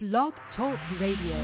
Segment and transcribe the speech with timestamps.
[0.00, 1.38] Blog Talk Radio.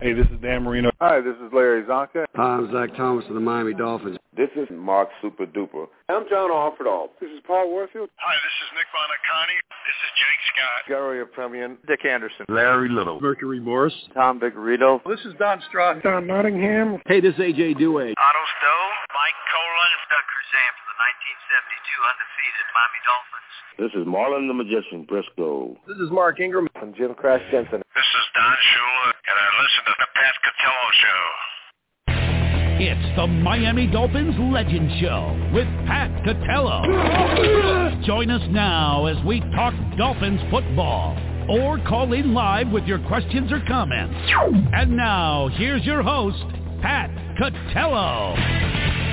[0.00, 0.90] Hey, this is Dan Marino.
[1.00, 2.26] Hi, this is Larry Csonka.
[2.34, 4.18] Hi, I'm Zach Thomas of the Miami Dolphins.
[4.36, 5.86] This is Mark Super Duper.
[6.10, 7.08] I'm John Offerdahl.
[7.20, 8.10] This is Paul Warfield.
[8.18, 9.56] Hi, this is Nick Buoniconti.
[9.86, 10.80] This is Jake Scott.
[10.90, 11.78] Garo Yepremian.
[11.86, 12.44] Dick Anderson.
[12.48, 13.20] Larry Little.
[13.20, 13.94] Mercury Morris.
[14.12, 15.00] Tom Vigorito.
[15.08, 16.02] This is Don Strock.
[16.02, 17.00] Don Nottingham.
[17.06, 18.12] Hey, this is AJ Duhe.
[18.12, 18.90] Otto Stowe.
[19.14, 19.92] Mike Kolen.
[20.12, 23.52] Doug Crusan from the 1972 undefeated Miami Dolphins.
[23.78, 25.76] This is Marlon the Magician Briscoe.
[25.86, 26.68] This is Mark Ingram.
[26.76, 27.82] I'm Jim Crash Jensen.
[27.94, 31.22] This is Don Shula, and I listen to the Pat Catello Show.
[32.78, 38.04] It's the Miami Dolphins Legend Show with Pat Catello.
[38.04, 41.16] Join us now as we talk Dolphins football
[41.48, 44.14] or call in live with your questions or comments.
[44.74, 46.44] And now, here's your host,
[46.82, 47.10] Pat
[47.40, 49.05] Catello.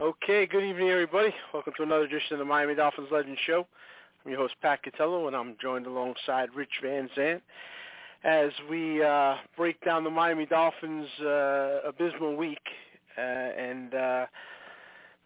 [0.00, 1.32] Okay, good evening, everybody.
[1.52, 3.64] Welcome to another edition of the Miami Dolphins Legend Show.
[4.24, 7.40] I'm your host, Pat Catello, and I'm joined alongside Rich Van Zant
[8.24, 12.58] as we uh, break down the Miami Dolphins' uh, abysmal week.
[13.16, 14.26] Uh, and uh,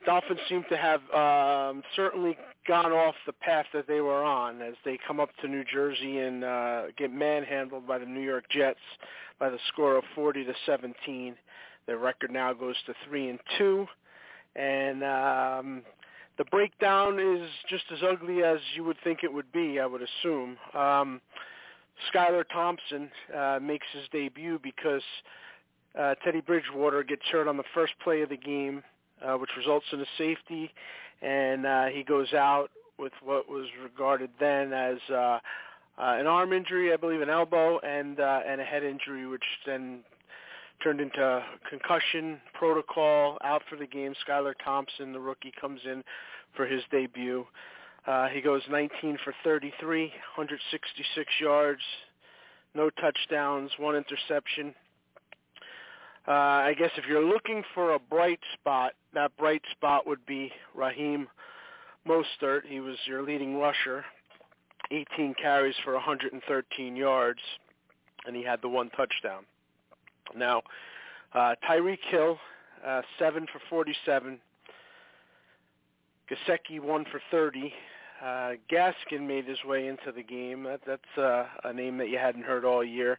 [0.04, 4.74] Dolphins seem to have um, certainly gone off the path that they were on as
[4.84, 8.78] they come up to New Jersey and uh, get manhandled by the New York Jets
[9.40, 11.36] by the score of 40 to 17.
[11.86, 13.86] Their record now goes to three and two
[14.58, 15.82] and um,
[16.36, 19.78] the breakdown is just as ugly as you would think it would be.
[19.78, 20.56] I would assume.
[20.74, 21.20] Um,
[22.12, 25.02] Skylar Thompson uh, makes his debut because
[25.98, 28.82] uh, Teddy Bridgewater gets hurt on the first play of the game,
[29.24, 30.70] uh, which results in a safety,
[31.22, 35.40] and uh, he goes out with what was regarded then as uh, uh,
[35.98, 40.00] an arm injury, I believe, an elbow, and uh, and a head injury, which then
[40.82, 44.14] turned into concussion protocol, out for the game.
[44.26, 46.02] Skylar Thompson, the rookie, comes in
[46.54, 47.44] for his debut.
[48.06, 51.82] Uh, he goes 19 for 33, 166 yards,
[52.74, 54.74] no touchdowns, one interception.
[56.26, 60.52] Uh, I guess if you're looking for a bright spot, that bright spot would be
[60.74, 61.26] Raheem
[62.06, 62.66] Mostert.
[62.66, 64.04] He was your leading rusher,
[64.90, 67.40] 18 carries for 113 yards,
[68.26, 69.44] and he had the one touchdown.
[70.36, 70.62] Now,
[71.34, 72.38] uh, Tyreek Hill,
[72.86, 74.38] uh, 7 for 47.
[76.30, 77.72] Gesicki, 1 for 30.
[78.22, 80.64] Uh, Gaskin made his way into the game.
[80.64, 83.18] That, that's uh, a name that you hadn't heard all year.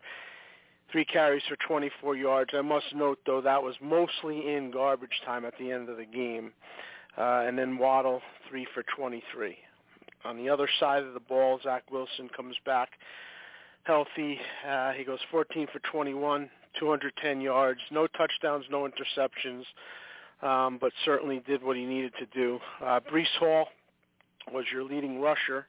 [0.91, 2.51] Three carries for 24 yards.
[2.53, 6.05] I must note, though, that was mostly in garbage time at the end of the
[6.05, 6.51] game.
[7.17, 9.57] Uh, and then Waddle, 3 for 23.
[10.25, 12.89] On the other side of the ball, Zach Wilson comes back
[13.83, 14.39] healthy.
[14.67, 16.49] Uh, he goes 14 for 21,
[16.79, 19.63] 210 yards, no touchdowns, no interceptions,
[20.41, 22.59] um, but certainly did what he needed to do.
[22.83, 23.67] Uh, Breece Hall
[24.51, 25.67] was your leading rusher,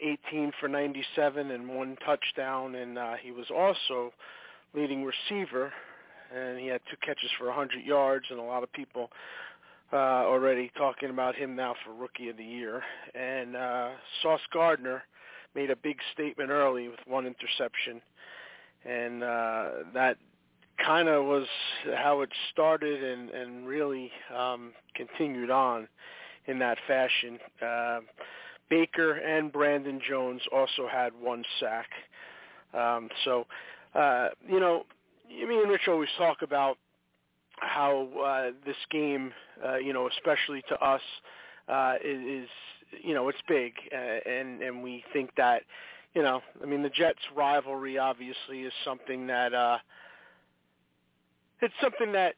[0.00, 4.12] 18 for 97 and one touchdown, and uh, he was also
[4.74, 5.72] leading receiver,
[6.34, 9.10] and he had two catches for 100 yards, and a lot of people
[9.92, 12.82] uh, already talking about him now for Rookie of the Year.
[13.14, 13.90] And uh,
[14.22, 15.04] Sauce Gardner
[15.54, 18.00] made a big statement early with one interception
[18.84, 19.64] and uh,
[19.94, 20.16] that
[20.84, 21.46] kind of was
[21.96, 25.88] how it started and, and really um, continued on
[26.46, 27.38] in that fashion.
[27.64, 28.00] Uh,
[28.70, 31.88] Baker and Brandon Jones also had one sack.
[32.72, 33.46] Um, so,
[33.94, 34.84] uh, you know,
[35.28, 36.76] me and Rich always talk about
[37.58, 39.32] how uh, this game,
[39.64, 41.00] uh, you know, especially to us,
[41.68, 42.48] uh, is,
[43.02, 45.62] you know, it's big, uh, and and we think that
[46.14, 49.78] you know, I mean, the Jets rivalry obviously is something that uh,
[51.60, 52.34] it's something that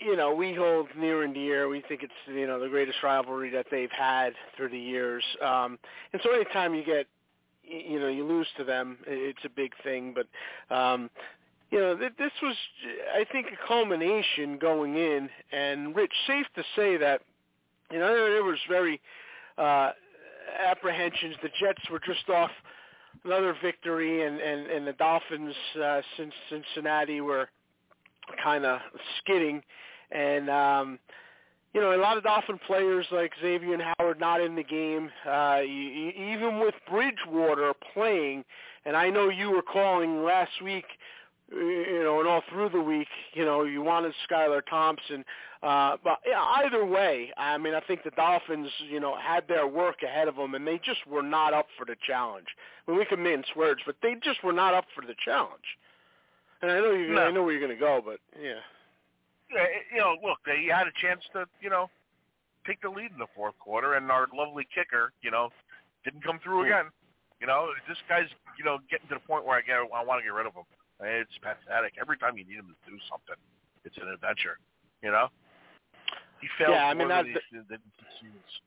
[0.00, 1.68] you know we hold near and dear.
[1.68, 5.22] We think it's you know the greatest rivalry that they've had through the years.
[5.40, 5.78] Um,
[6.12, 7.06] and so anytime you get
[7.62, 10.14] you know you lose to them, it's a big thing.
[10.14, 11.08] But um,
[11.70, 12.56] you know th- this was
[13.14, 15.28] I think a culmination going in.
[15.52, 17.20] And Rich, safe to say that
[17.92, 19.00] you know there was very
[19.56, 19.90] uh,
[20.66, 21.36] apprehensions.
[21.42, 22.50] The Jets were just off
[23.24, 27.48] another victory, and and, and the Dolphins uh, since Cincinnati were
[28.42, 28.80] kind of
[29.18, 29.62] skidding,
[30.10, 30.98] and um,
[31.72, 35.10] you know a lot of Dolphin players like Xavier and Howard not in the game,
[35.28, 38.44] uh, you, even with Bridgewater playing,
[38.84, 40.86] and I know you were calling last week
[41.50, 45.24] you know, and all through the week, you know, you wanted Skylar Thompson.
[45.62, 49.66] Uh, but yeah, either way, I mean, I think the Dolphins, you know, had their
[49.66, 52.46] work ahead of them, and they just were not up for the challenge.
[52.86, 55.78] I mean, we can mince words, but they just were not up for the challenge.
[56.60, 57.22] And I know you, no.
[57.22, 58.60] I know where you're going to go, but yeah.
[59.52, 61.88] Yeah, you know, look, they had a chance to, you know,
[62.66, 65.50] take the lead in the fourth quarter, and our lovely kicker, you know,
[66.04, 66.86] didn't come through again.
[67.40, 70.20] You know, this guy's, you know, getting to the point where I get, I want
[70.20, 70.64] to get rid of him.
[71.00, 71.94] It's pathetic.
[72.00, 73.36] Every time you need him to do something,
[73.84, 74.58] it's an adventure.
[75.02, 75.28] You know,
[76.40, 78.60] he fails Yeah, I mean, more that- than he, than he succeeds.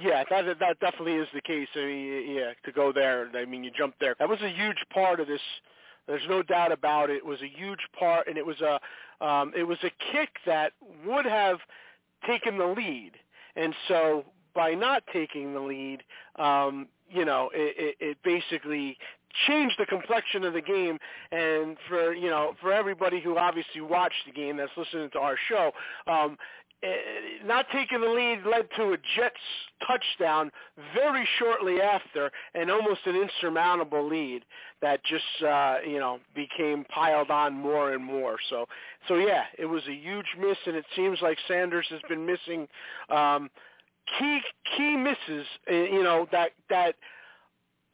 [0.00, 1.68] Yeah, that that definitely is the case.
[1.74, 4.14] I mean, yeah, to go there, I mean, you jumped there.
[4.18, 5.40] That was a huge part of this.
[6.06, 7.16] There's no doubt about it.
[7.16, 8.80] It was a huge part, and it was a
[9.24, 10.72] um, it was a kick that
[11.04, 11.58] would have
[12.26, 13.12] taken the lead,
[13.54, 16.02] and so by not taking the lead,
[16.36, 18.96] um, you know, it, it, it basically
[19.46, 20.98] changed the complexion of the game.
[21.30, 25.36] And for you know, for everybody who obviously watched the game that's listening to our
[25.48, 25.72] show,
[26.06, 26.36] um,
[26.82, 26.88] eh,
[27.44, 29.36] not taking the lead led to a Jets
[29.86, 30.50] touchdown
[30.94, 34.44] very shortly after, and almost an insurmountable lead
[34.80, 38.36] that just uh, you know became piled on more and more.
[38.50, 38.66] So,
[39.08, 42.68] so yeah, it was a huge miss, and it seems like Sanders has been missing
[43.10, 43.50] um,
[44.18, 44.40] key
[44.76, 45.46] key misses.
[45.70, 46.96] uh, You know that that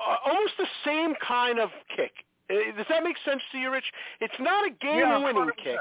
[0.00, 2.12] almost the same kind of kick.
[2.50, 3.85] Uh, Does that make sense to you, Rich?
[4.21, 5.56] It's not a game-winning 100%.
[5.62, 5.79] kick.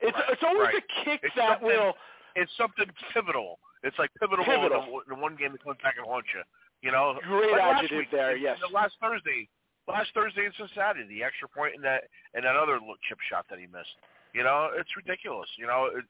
[0.00, 0.82] It's Right, it's always right.
[0.82, 1.94] a kick It's that will
[2.36, 3.58] It's something pivotal.
[3.82, 4.82] It's like pivotal, Pivotal.
[4.82, 6.42] In, the, in one game that comes back and haunts you.
[6.82, 8.58] You know, Great like adjective week, there, yes.
[8.62, 9.50] the last Thursday,
[9.90, 12.78] last Thursday in Cincinnati, the extra point and that and that other
[13.10, 13.98] chip shot that he missed.
[14.30, 15.50] You know, it's ridiculous.
[15.58, 16.06] You know, it,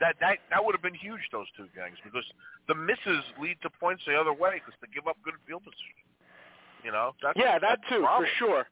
[0.00, 1.20] that that that would have been huge.
[1.32, 2.24] Those two gangs because
[2.64, 6.00] the misses lead to points the other way because they give up good field position.
[6.86, 8.66] You know, that's yeah, that too, for sure.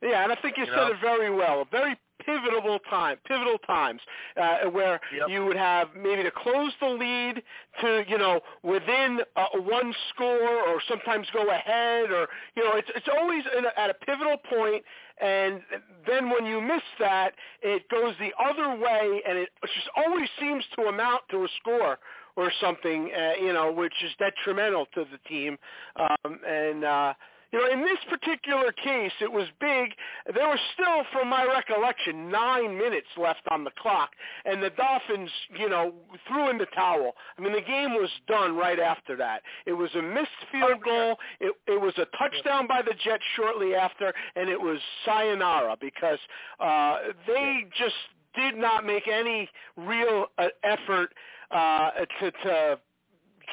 [0.00, 0.92] Yeah, and I think you, You said know?
[0.92, 1.60] it very well.
[1.60, 4.00] A very pivotal time, pivotal times,
[4.40, 5.28] uh, where Yep.
[5.28, 7.42] you would have maybe to close the lead
[7.82, 12.26] to you know within uh, one score, or sometimes go ahead, or
[12.56, 14.82] you know it's it's always in a, at a pivotal point,
[15.20, 15.60] and
[16.06, 20.64] then when you miss that, it goes the other way, and it just always seems
[20.76, 21.98] to amount to a score
[22.36, 25.58] or something, uh, you know, which is detrimental to the team,
[25.96, 26.84] um, and.
[26.84, 27.12] uh
[27.52, 29.92] you know, in this particular case, it was big.
[30.34, 34.10] There was still, from my recollection, nine minutes left on the clock,
[34.44, 35.94] and the Dolphins, you know,
[36.26, 37.12] threw in the towel.
[37.38, 39.42] I mean, the game was done right after that.
[39.64, 41.16] It was a missed field goal.
[41.40, 46.18] It, it was a touchdown by the Jets shortly after, and it was sayonara because
[46.60, 47.94] uh, they just
[48.34, 51.10] did not make any real uh, effort
[51.50, 51.90] uh,
[52.20, 52.78] to, to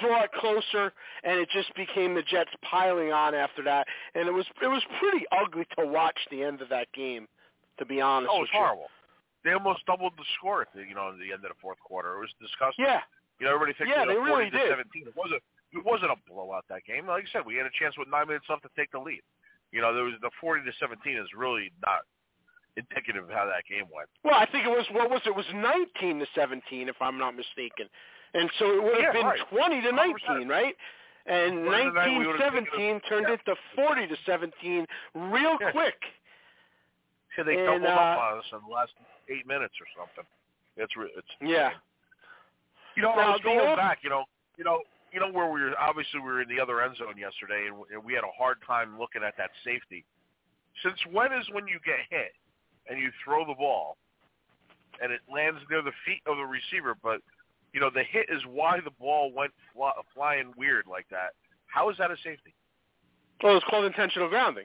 [0.01, 0.91] draw it closer,
[1.23, 4.83] and it just became the Jets piling on after that, and it was it was
[4.99, 7.27] pretty ugly to watch the end of that game,
[7.79, 8.59] to be honest Oh, with it's you.
[8.59, 8.87] horrible.
[9.43, 11.79] They almost doubled the score at the you know at the end of the fourth
[11.79, 12.15] quarter.
[12.17, 12.85] It was disgusting.
[12.85, 13.01] Yeah,
[13.39, 14.69] You know, everybody thinks Yeah, it was they really 40 to did.
[15.05, 15.07] 17.
[15.07, 15.43] It wasn't.
[15.73, 17.05] It wasn't a blowout that game.
[17.07, 19.21] Like I said, we had a chance with nine minutes left to take the lead.
[19.75, 22.07] You know, there was the 40 to 17 is really not
[22.77, 24.07] indicative of how that game went.
[24.23, 25.29] well, I think it was what was it?
[25.29, 27.87] It was 19 to 17, if I'm not mistaken,
[28.35, 29.39] and so it would have Yeah, been right.
[29.49, 29.95] 20 to 100%.
[29.95, 30.75] 19, right?
[31.25, 33.33] And 20 to 9, we would've taken 19-17 it- turned yeah.
[33.33, 34.85] into 40 to 17
[35.15, 35.71] real Yeah.
[35.71, 35.97] quick.
[37.37, 38.93] Yeah, they And, doubled up uh, on us in the last
[39.29, 40.25] eight minutes or something.
[40.77, 41.71] It's it's Yeah.
[42.95, 44.03] You know, I was going old- back.
[44.03, 44.25] You know,
[44.57, 45.77] you know, you know where we were.
[45.79, 48.61] Obviously, we were in the other end zone yesterday, and, and we had a hard
[48.65, 50.05] time looking at that safety.
[50.83, 52.33] Since when is when you get hit
[52.89, 53.97] and you throw the ball,
[55.01, 57.21] and it lands near the feet of the receiver, but
[57.75, 61.35] you know the hit is why the ball went fly, flying weird like that.
[61.67, 62.55] How is that a safety?
[63.43, 64.63] Well, it's called intentional grounding.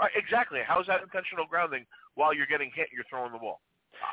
[0.00, 0.60] Right, exactly.
[0.66, 2.88] How is that intentional grounding while you're getting hit?
[2.88, 3.60] and You're throwing the ball.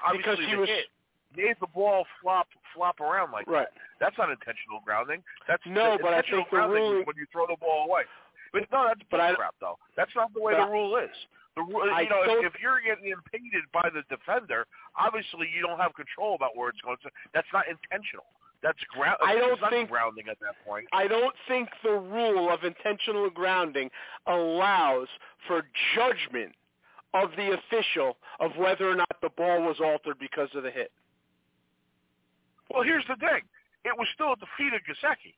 [0.06, 0.88] Obviously, Because he was- hit
[1.34, 3.68] made the ball flop flop around like Right.
[3.74, 3.82] that.
[4.00, 5.24] That's not intentional grounding.
[5.48, 8.04] That's No, but I intentional think the is when you throw the ball away.
[8.52, 9.80] But no, that's But I- crap though.
[9.96, 11.26] That's not the way the rule is.
[11.56, 14.66] The you know, if, if you're getting impeded by the defender,
[14.96, 16.98] obviously you don't have control about where it's going.
[17.04, 18.24] So that's not intentional.
[18.64, 19.18] That's ground.
[19.26, 20.88] I don't think- grounding at that point.
[20.94, 23.90] I don't think the rule of intentional grounding
[24.28, 25.08] allows
[25.48, 25.64] for
[25.96, 26.54] judgment
[27.14, 30.92] of the official of whether or not the ball was altered because of the hit.
[32.70, 33.42] Well, here's the thing.
[33.84, 35.34] It was still at the feet of Gesicki.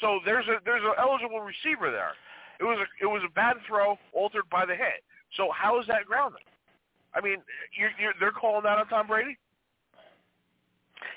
[0.00, 2.12] So there's a there's an eligible receiver there.
[2.60, 5.02] It was a it was a bad throw altered by the hit.
[5.36, 6.44] So how is that grounding?
[7.14, 7.38] I mean,
[7.78, 9.36] you're, you're, they're calling that on Tom Brady.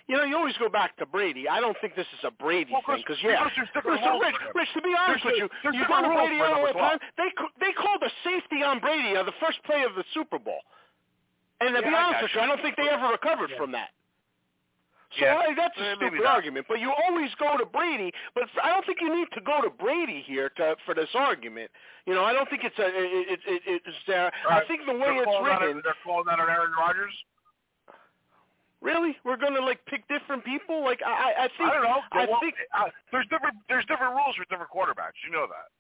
[0.08, 1.48] You know, you always go back to Brady.
[1.50, 3.44] I don't think this is a Brady Well, thing because- yeah.
[3.44, 4.36] because there's different Listen, Rich.
[4.56, 7.00] Rich, to be honest There's with you, you go to Brady all the time.
[7.18, 10.60] They they called a safety on Brady on the first play of the Super Bowl,
[11.62, 12.40] and to Yeah, be honest with you.
[12.42, 13.58] you, I don't think they ever recovered Yeah.
[13.58, 13.90] from that.
[15.18, 15.38] So Yeah.
[15.38, 16.36] I, that's Eh, a maybe stupid not.
[16.36, 16.66] argument.
[16.68, 18.12] But you always go to Brady.
[18.36, 21.72] But I don't think you need to go to Brady here to, for this argument.
[22.06, 24.32] You know, I don't think it's a it, it, it, it's there.
[24.50, 25.78] All I think the way They're it's written.
[25.78, 27.14] on- they're calling that on Aaron Rodgers.
[28.82, 29.18] Really?
[29.24, 30.84] We're going to like pick different people?
[30.84, 32.02] Like I, I think I don't know.
[32.12, 35.18] I well, think uh, there's different there's different rules for different quarterbacks.
[35.26, 35.72] You know that.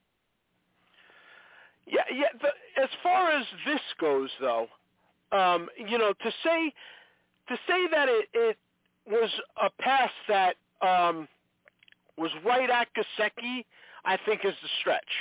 [1.85, 2.27] Yeah, yeah.
[2.41, 4.67] The, as far as this goes, though,
[5.31, 6.73] um, you know, to say
[7.49, 8.57] to say that it, it
[9.07, 9.29] was
[9.61, 11.27] a pass that um,
[12.17, 13.65] was right at Gesicki,
[14.05, 15.11] I think is the stretch.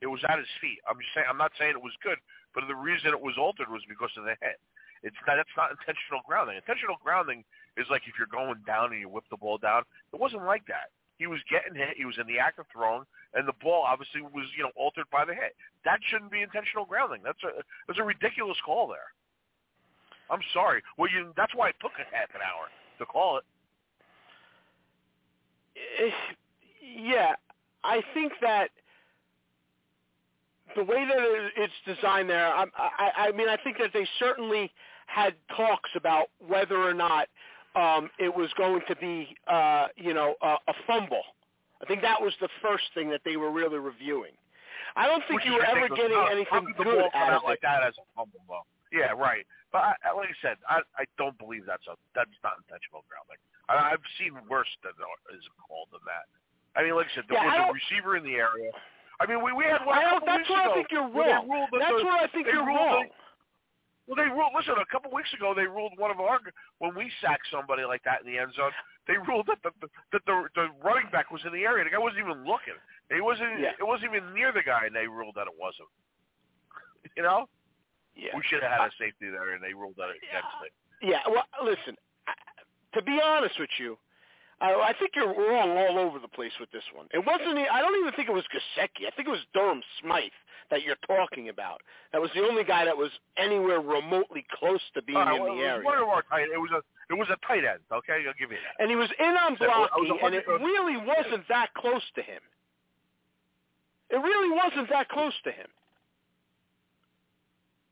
[0.00, 0.78] It was at his feet.
[0.86, 1.26] I'm just saying.
[1.28, 2.18] I'm not saying it was good,
[2.54, 4.62] but the reason it was altered was because of the hit.
[5.02, 6.58] It's not, that's not intentional grounding.
[6.58, 7.42] Intentional grounding
[7.78, 9.82] is like if you're going down and you whip the ball down.
[10.12, 10.90] It wasn't like that.
[11.18, 11.98] He was getting hit.
[11.98, 13.02] He was in the act of throwing,
[13.34, 15.58] and the ball obviously was you know altered by the hit.
[15.84, 17.22] That shouldn't be intentional grounding.
[17.26, 19.10] That's a that's a ridiculous call there.
[20.30, 20.82] I'm sorry.
[20.96, 22.68] Well, you that's why it took a half an hour
[22.98, 23.44] to call it.
[25.76, 26.10] Eh,
[26.82, 27.34] Yeah,
[27.84, 28.70] I think that
[30.76, 34.70] the way that it's designed there, I, I, I mean, I think that they certainly
[35.06, 37.28] had talks about whether or not
[37.74, 41.22] um, it was going to be, uh, you know, a, a fumble.
[41.82, 44.32] I think that was the first thing that they were really reviewing.
[44.96, 47.42] I don't think Which you were ever getting how anything the good ball out of
[47.44, 48.64] like that as a fumble though.
[48.92, 49.44] Yeah, right.
[49.72, 53.36] But I, like I said, I, I don't believe that's a that's not intentional grounding.
[53.68, 54.96] I, I've seen worse than
[55.36, 56.24] is called than that.
[56.78, 58.72] I mean, like I said, there Yeah, was a receiver in the area.
[59.20, 61.44] I mean, we we had one I don't, that's where ago I think you're wrong.
[61.48, 63.08] that That's the- where I think you're wrong.
[63.08, 63.12] that-
[64.08, 64.56] well, they ruled.
[64.56, 66.40] Listen, a couple weeks ago, they ruled one of our
[66.80, 68.72] when we sacked somebody like that in the end zone.
[69.04, 69.68] They ruled that the
[70.16, 71.84] that the the running back was in the area.
[71.84, 72.80] The guy wasn't even looking.
[73.12, 73.60] He wasn't.
[73.60, 73.76] Yeah.
[73.76, 75.88] It wasn't even near the guy, and they ruled that it wasn't.
[77.16, 77.48] You know,
[78.18, 78.34] Yeah.
[78.34, 80.72] we should have had a safety there, and they ruled that against it.
[81.00, 81.94] Yeah, well, listen.
[82.26, 82.34] I,
[82.98, 83.96] to be honest with you,
[84.60, 87.06] I, I think you're wrong all over the place with this one.
[87.14, 87.58] It wasn't.
[87.70, 89.06] I don't even think it was Gesicki.
[89.06, 90.34] I think it was Durham Smythe
[90.70, 91.80] that you're talking about.
[92.12, 95.56] That was the only guy that was anywhere remotely close to being right, in well,
[95.56, 95.84] the area.
[95.84, 96.50] one of our tight.
[96.52, 96.82] It was a
[97.12, 97.80] it was a tight end.
[97.92, 98.82] Okay, I'll give you that.
[98.82, 102.42] And he was in on blocking, and it uh, really wasn't that close to him.
[104.10, 105.68] It really wasn't that close to him.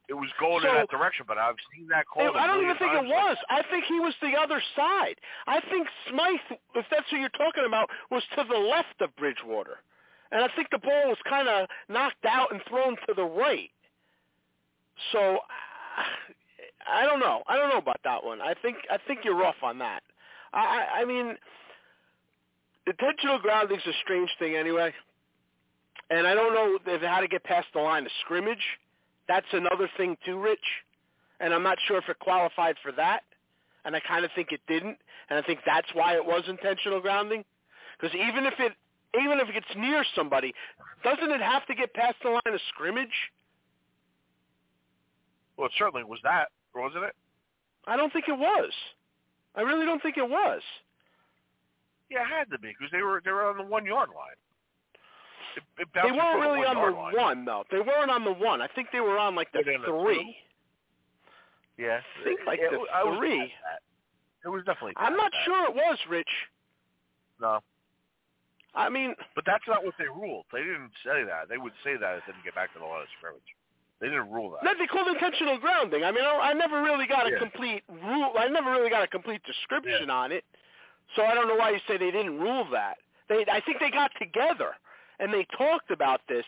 [0.09, 2.37] It was going So- in that direction, but I've seen that call.
[2.37, 3.37] I don't even think it was.
[3.49, 5.21] I think he was the other side.
[5.47, 6.41] I think Smythe,
[6.75, 9.81] if that's who you're talking about, was to the left of Bridgewater.
[10.31, 13.71] And I think the ball was kind of knocked out and thrown to the right.
[15.13, 15.41] So
[16.87, 17.43] I don't know.
[17.47, 18.41] I don't know about that one.
[18.41, 20.03] I think I think you're off on that.
[20.53, 21.37] I I I mean
[22.87, 24.95] intentional grounding's a strange thing anyway.
[26.11, 28.79] And I don't know if how to get past the line of scrimmage.
[29.29, 30.59] That's another thing too, Rich.
[31.41, 33.21] And I'm not sure if it qualified for that.
[33.85, 34.99] And I kind of think it didn't.
[35.29, 37.45] And I think that's why it was intentional grounding.
[37.99, 38.73] Because even if it
[39.19, 40.53] even if it gets near somebody,
[41.03, 43.09] doesn't it have to get past the line of scrimmage?
[45.57, 47.15] Well, it certainly was that, wasn't it?
[47.87, 48.73] I don't think it was.
[49.55, 50.61] I really don't think it was.
[52.11, 54.37] Yeah, it had to be because they were they were on the one yard line.
[55.57, 57.15] It, it They weren't really on the line.
[57.17, 57.65] one though.
[57.71, 58.61] They weren't on the one.
[58.61, 60.37] I think they were on like the on the three.
[61.79, 63.53] Yeah, I think like it, the I was three.
[64.45, 64.95] It was definitely.
[64.97, 65.45] I'm not that.
[65.45, 66.29] sure it was, Rich.
[67.41, 67.61] No,
[68.75, 70.45] I mean, but that's not what they ruled.
[70.53, 71.49] They didn't say that.
[71.49, 73.45] They would say that if they didn't get back to the line of scrimmage.
[74.01, 74.63] They didn't rule that.
[74.63, 76.05] no, they called intentional grounding.
[76.05, 77.39] I mean, I, I never really got a Yeah.
[77.39, 78.33] complete rule.
[78.39, 80.45] I never really got a complete description on it.
[81.17, 82.97] So I don't know why you say they didn't rule that.
[83.29, 84.77] They, I think they got together
[85.19, 86.45] and they talked about this.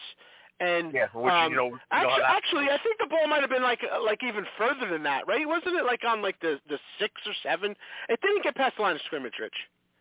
[0.60, 3.50] And Yeah, which, um, you know, you actually, actually, I think the ball might have
[3.50, 5.46] been like uh, like even further than that, right?
[5.46, 7.76] Wasn't it like on like the the six or seven?
[8.08, 9.54] It didn't get past the line of scrimmage, Rich.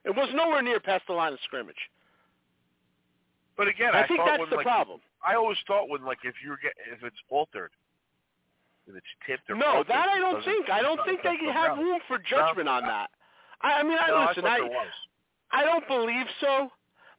[0.04, 1.78] It was nowhere near past the line of scrimmage.
[3.56, 5.00] But again, I I, think that's when, the like, problem.
[5.26, 7.72] I always thought when like if you're get if it's altered,
[8.88, 10.70] if it's tipped or No, altered, that I don't think.
[10.70, 13.10] I don't think they have room for judgment on that.
[13.62, 14.46] I, I mean, I No, listen.
[14.46, 14.94] I I thought there was.
[15.52, 16.70] I don't believe so,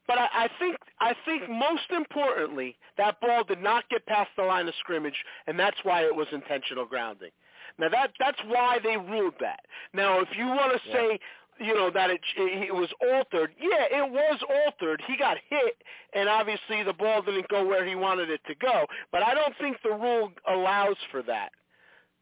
[0.09, 4.43] but I, I think I think most importantly that ball did not get past the
[4.43, 7.31] line of scrimmage, and that's why it was intentional grounding.
[7.79, 9.61] Now that that's why they ruled that.
[9.93, 10.95] Now, if you want to Yeah.
[10.95, 11.21] say
[11.61, 15.03] you know that it it was altered, yeah, it was altered.
[15.07, 15.77] He got hit,
[16.15, 18.87] and obviously the ball didn't go where he wanted it to go.
[19.13, 21.53] But I don't think the rule allows for that.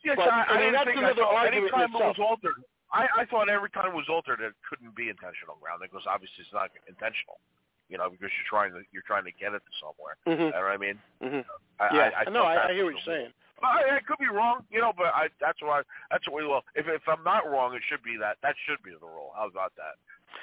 [0.05, 2.63] Yes, But, I, I I mean, that's another I argument Anytime it was altered,
[2.93, 6.45] I, I thought every time it was altered, it couldn't be intentional grounding because obviously
[6.45, 7.41] it's not intentional.
[7.89, 10.17] You know, because you're trying to you're trying to get it to somewhere.
[10.27, 10.47] Mhm.
[10.47, 10.99] You know what I mean?
[11.23, 11.45] Mhm.
[11.79, 13.33] I, Yeah, I, I no, I, I hear what you're saying.
[13.61, 14.93] But I, I could be wrong, you know.
[14.97, 16.63] But I that's why that's what we will.
[16.75, 18.37] If if I'm not wrong, it should be that.
[18.43, 19.33] That should be the rule.
[19.37, 19.95] How about that?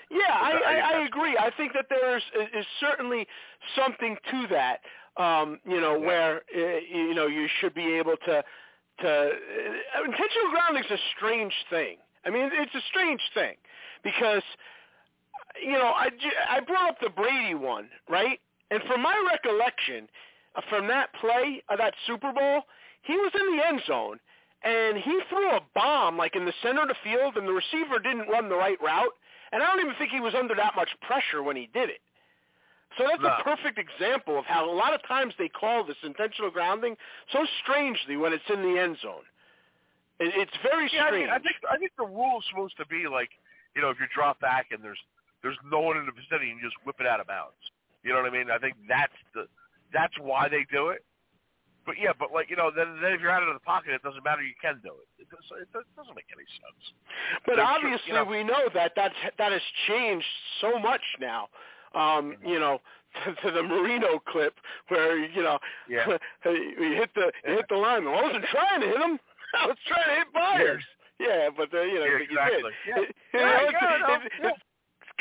[0.10, 1.38] Yeah, I- I, I agree.
[1.38, 2.24] I think that there is,
[2.54, 3.28] is certainly
[3.76, 4.80] something to that.
[5.18, 6.08] Um, you know, Yeah.
[6.08, 6.60] where uh,
[6.90, 8.44] you know you should be able to
[9.02, 11.98] to uh, intentional grounding is a strange thing.
[12.26, 13.56] I mean, it's a strange thing
[14.04, 14.44] because
[15.62, 16.10] you know I
[16.50, 18.40] I brought up the Brady one, right?
[18.72, 20.08] And from my recollection,
[20.56, 22.64] uh, from that play of that Super Bowl,
[23.04, 24.20] he was in the end zone
[24.64, 28.00] and he threw a bomb like in the center of the field, and the receiver
[28.00, 29.14] didn't run the right route.
[29.52, 32.00] And I don't even think he was under that much pressure when he did it.
[32.98, 33.30] So that's No.
[33.30, 36.96] a perfect example of how a lot of times they call this intentional grounding
[37.32, 39.26] so strangely when it's in the end zone.
[40.20, 41.26] It, it's very Yeah, I, strange.
[41.26, 43.30] mean, I think I think the rule is supposed to be like,
[43.76, 45.00] you know, if you drop back and there's
[45.44, 47.60] there's no one in the vicinity, and you just whip it out of bounds.
[48.04, 48.50] You know what I mean?
[48.50, 49.46] I think that's the
[49.94, 51.04] that's why they do it.
[51.86, 54.02] But yeah, but like you know, then then if you're out of the pocket, it
[54.04, 54.42] doesn't matter.
[54.42, 55.08] You can do it.
[55.24, 56.84] It, does, it does- doesn't make any sense.
[57.46, 60.26] But They're obviously, you know- we know that that's, that has changed
[60.62, 61.50] so much now.
[61.94, 62.48] Um, Mm-hmm.
[62.48, 62.80] you know,
[63.26, 64.56] to, to the Marino clip
[64.88, 65.60] where you know
[65.90, 66.08] Yeah.
[66.46, 68.14] you hit the you hit the lineman.
[68.16, 69.20] I wasn't trying to hit him.
[69.60, 70.84] I was trying to hit Byers.
[71.20, 72.72] Yeah, but uh, you know, Yeah, but exactly.
[72.88, 72.96] you Yeah.
[72.96, 73.08] did.
[73.34, 74.50] You Yeah, know, yeah, it's- no, it, yeah.
[74.50, 74.64] it's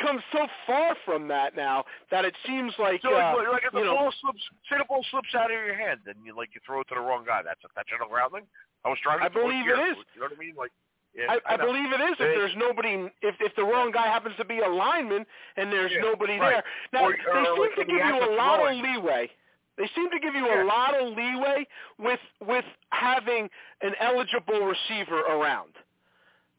[0.03, 3.73] come so far from that now that it seems like, So like, uh, like if
[3.73, 6.37] the you know, ball slips, say the ball slips out of your hand, and you
[6.37, 7.41] like you throw it to the wrong guy.
[7.45, 8.45] That's intentional grounding.
[8.85, 9.25] I was trying to.
[9.25, 9.97] I believe it is.
[10.15, 10.55] You know what I mean?
[10.59, 10.73] Like,
[11.15, 11.67] yeah, I, I know.
[11.67, 14.69] believe it is if there's nobody if if the wrong guy happens to be a
[14.69, 15.25] lineman
[15.57, 16.63] and there's Yeah, nobody right.
[16.63, 16.65] there.
[16.93, 19.31] Now Or- they or seem like to give you a lot of leeway.
[19.79, 20.63] They seem to give you Yeah.
[20.63, 21.67] a lot of leeway
[21.99, 23.49] with with having
[23.83, 25.73] an eligible receiver around.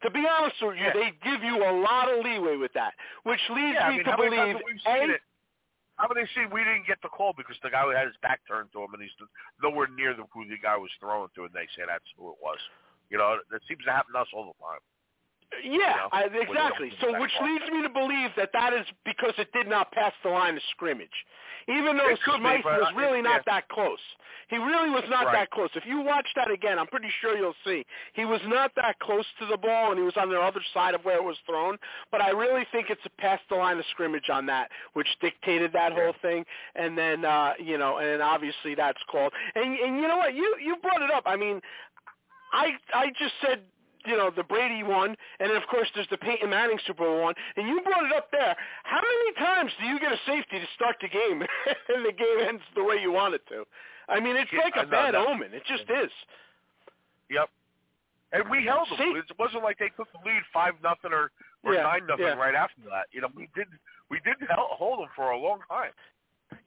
[0.04, 0.94] To be honest with you, Yeah.
[0.94, 2.94] they give you a lot of leeway with that,
[3.24, 5.22] which leads yeah, I me mean, to believe times have we seen a it?
[5.96, 8.72] How many seen we didn't get the call because the guy had his back turned
[8.74, 9.14] to him and he's
[9.62, 12.38] nowhere near the, who the guy was throwing to, and they say that's who it
[12.42, 12.58] was.
[13.10, 14.82] You know, that seems to happen to us all the time.
[15.64, 16.92] Yeah, know, I, exactly.
[17.02, 20.30] So which leads me to believe that that is because it did not pass the
[20.30, 21.10] line of scrimmage.
[21.68, 23.40] Even though Smythe was I- really yeah.
[23.40, 24.00] not that close.
[24.50, 25.34] He really was not Right.
[25.34, 25.70] that close.
[25.76, 29.26] If you watch that again, I'm pretty sure you'll see he was not that close
[29.40, 31.78] to the ball, and he was on the other side of where it was thrown.
[32.12, 35.72] But I really think it's a past the line of scrimmage on that, which dictated
[35.74, 36.46] that whole thing.
[36.76, 39.34] And then uh, you know, and then obviously that's called.
[39.56, 40.34] And and you know what?
[40.36, 41.24] You you brought it up.
[41.26, 41.62] I mean,
[42.52, 43.62] I I just said
[44.06, 47.22] you know the Brady one, and then of course there's the Peyton Manning Super Bowl
[47.22, 48.56] one, and you brought it up there.
[48.84, 51.42] How many times do you get a safety to start the game,
[51.90, 53.64] and the game ends the way you want it to?
[54.10, 55.28] I mean, it's Yeah, like a know bad that.
[55.28, 55.54] omen.
[55.54, 56.12] It just is.
[57.30, 57.50] Yep.
[58.34, 58.98] And we held them.
[58.98, 59.14] See?
[59.16, 61.32] It wasn't like they took the lead five nothing or
[61.64, 62.34] or Yeah, nine nothing yeah.
[62.34, 63.06] right after that.
[63.12, 63.68] You know, we did
[64.10, 65.92] we did hold them for a long time.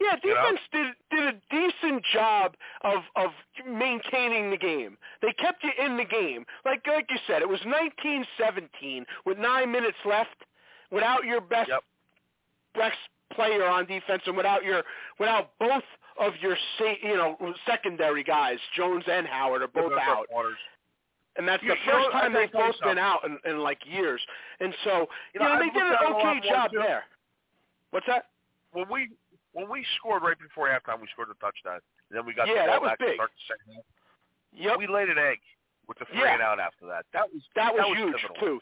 [0.00, 0.42] Yeah, You know?
[0.42, 3.30] defense did did a decent job of of
[3.66, 4.98] maintaining the game.
[5.22, 6.44] They kept you in the game.
[6.64, 10.36] Like like you said, it was 1917 with nine minutes left,
[10.90, 11.82] without your best Yep.
[12.74, 12.98] best
[13.32, 14.84] player on defense, and without your
[15.18, 15.84] without both
[16.18, 20.28] of your sa- you know secondary guys, Jones and Howard, are both out.
[20.28, 20.58] corners.
[21.36, 22.84] And that's You- the first know, time they've both so.
[22.86, 24.24] been out in, in like years.
[24.58, 26.70] And so, you, You know, know, they did an at it a lot okay job
[26.72, 27.04] there.
[27.90, 28.28] What's that?
[28.72, 29.10] When we
[29.56, 31.80] when we scored right before halftime, we scored a touchdown.
[32.10, 33.08] And then we got Yeah, the that ball was back big.
[33.08, 33.88] to start the second half.
[34.52, 34.76] Yep.
[34.78, 35.40] We laid an egg
[35.88, 36.34] with the three Yeah.
[36.36, 37.06] and out after that.
[37.16, 38.36] That was That was, huge pivotal.
[38.36, 38.60] too.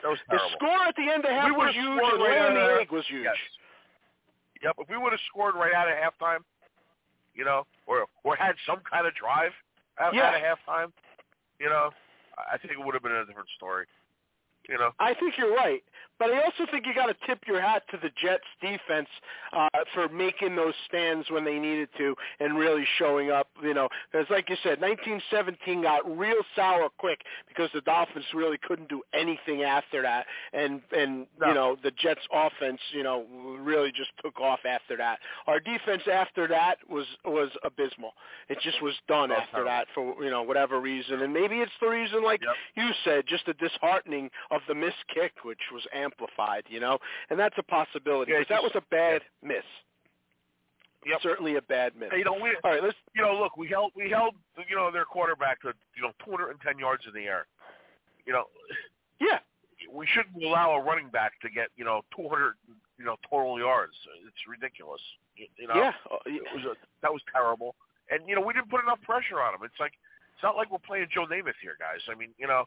[0.00, 0.48] That was terrible.
[0.48, 2.90] The score at the end of half We was huge, and right laying the egg
[2.90, 3.24] was huge.
[3.28, 3.36] Yes.
[4.62, 4.74] Yep.
[4.78, 6.44] If we would have scored right out of halftime,
[7.34, 9.52] you know, or or had some kind of drive
[9.98, 10.28] out, Yeah.
[10.28, 10.92] out of halftime,
[11.60, 11.92] you know,
[12.38, 13.86] I think it would have been a different story.
[14.68, 14.92] You know.
[14.98, 15.82] I think you're right,
[16.18, 19.08] but I also think you got to tip your hat to the Jets defense
[19.52, 23.48] uh, for making those stands when they needed to and really showing up.
[23.62, 28.58] You know, because like you said, 1917 got real sour quick because the Dolphins really
[28.58, 31.48] couldn't do anything after that, and and No.
[31.48, 33.26] you know the Jets offense, you know,
[33.60, 35.18] really just took off after that.
[35.46, 38.14] Our defense after that was was abysmal.
[38.48, 39.70] It just was done Oh, after terrible.
[39.70, 42.54] that for you know whatever reason, and maybe it's the reason like Yep.
[42.76, 46.98] you said, just the disheartening of the missed kick, which was amplified, you know,
[47.30, 48.32] and that's a possibility.
[48.32, 49.64] Yeah, that was a bad miss.
[51.06, 51.18] Yep.
[51.22, 52.10] Certainly a bad miss.
[52.12, 52.96] Hey, you know, we All right, let's.
[53.14, 54.34] you know, look, we held we held
[54.68, 57.46] you know their quarterback to you know 210 yards in the air.
[58.26, 58.44] You know,
[59.20, 59.38] Yeah,
[59.92, 62.54] we shouldn't allow a running back to get you know 200
[62.98, 63.94] you know total yards.
[64.26, 65.00] It's ridiculous.
[65.36, 65.92] You, you know, yeah,
[66.26, 67.74] it was a, that was terrible.
[68.10, 69.60] And you know, we didn't put enough pressure on him.
[69.64, 69.94] It's like
[70.34, 72.00] it's not like we're playing Joe Namath here, guys.
[72.10, 72.64] I mean, you know,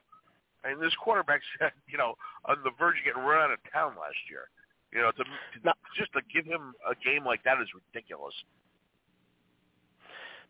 [0.66, 1.46] and this quarterback's
[1.88, 4.50] you know on the verge of getting run out of town last year.
[4.94, 5.30] You know, to, to
[5.64, 5.74] No.
[5.98, 8.34] just to give him a game like that is ridiculous.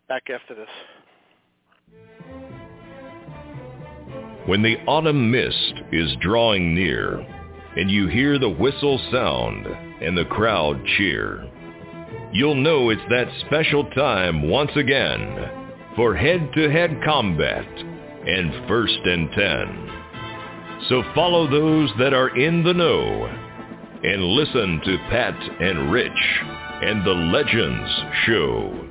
[0.07, 0.69] back after this.
[4.45, 7.17] When the autumn mist is drawing near,
[7.75, 11.49] and you hear the whistle sound and the crowd cheer,
[12.31, 15.49] you'll know it's that special time once again
[15.95, 19.94] for head-to-head combat and first and 10.
[20.89, 23.25] So follow those that are in the know
[24.03, 26.11] and listen to Pat and Rich
[26.81, 27.89] and the Legends
[28.25, 28.89] Show.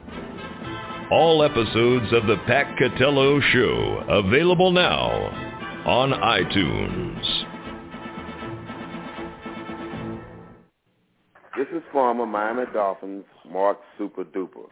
[1.12, 5.10] All episodes of the Pat Catello Show available now
[5.86, 7.44] on iTunes.
[11.56, 14.66] This is former Miami Dolphins Mark Super Duper,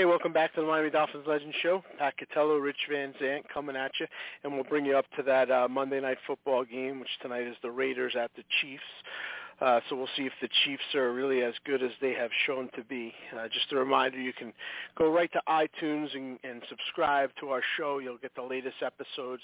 [0.00, 0.32] Catello.
[0.32, 1.82] back to the Miami Dolphins Legends Show.
[1.98, 4.06] Pat Catello, Rich Van Zant coming at you,
[4.42, 7.56] and we'll bring you up to that uh, Monday night football game, which tonight is
[7.62, 8.82] the Raiders at the Chiefs.
[9.60, 12.70] Uh, so we'll see if the Chiefs are really as good as they have shown
[12.74, 13.12] to be.
[13.36, 14.54] Uh, just a reminder, you can
[14.96, 17.98] go right to iTunes and, and subscribe to our show.
[17.98, 19.42] You'll get the latest episodes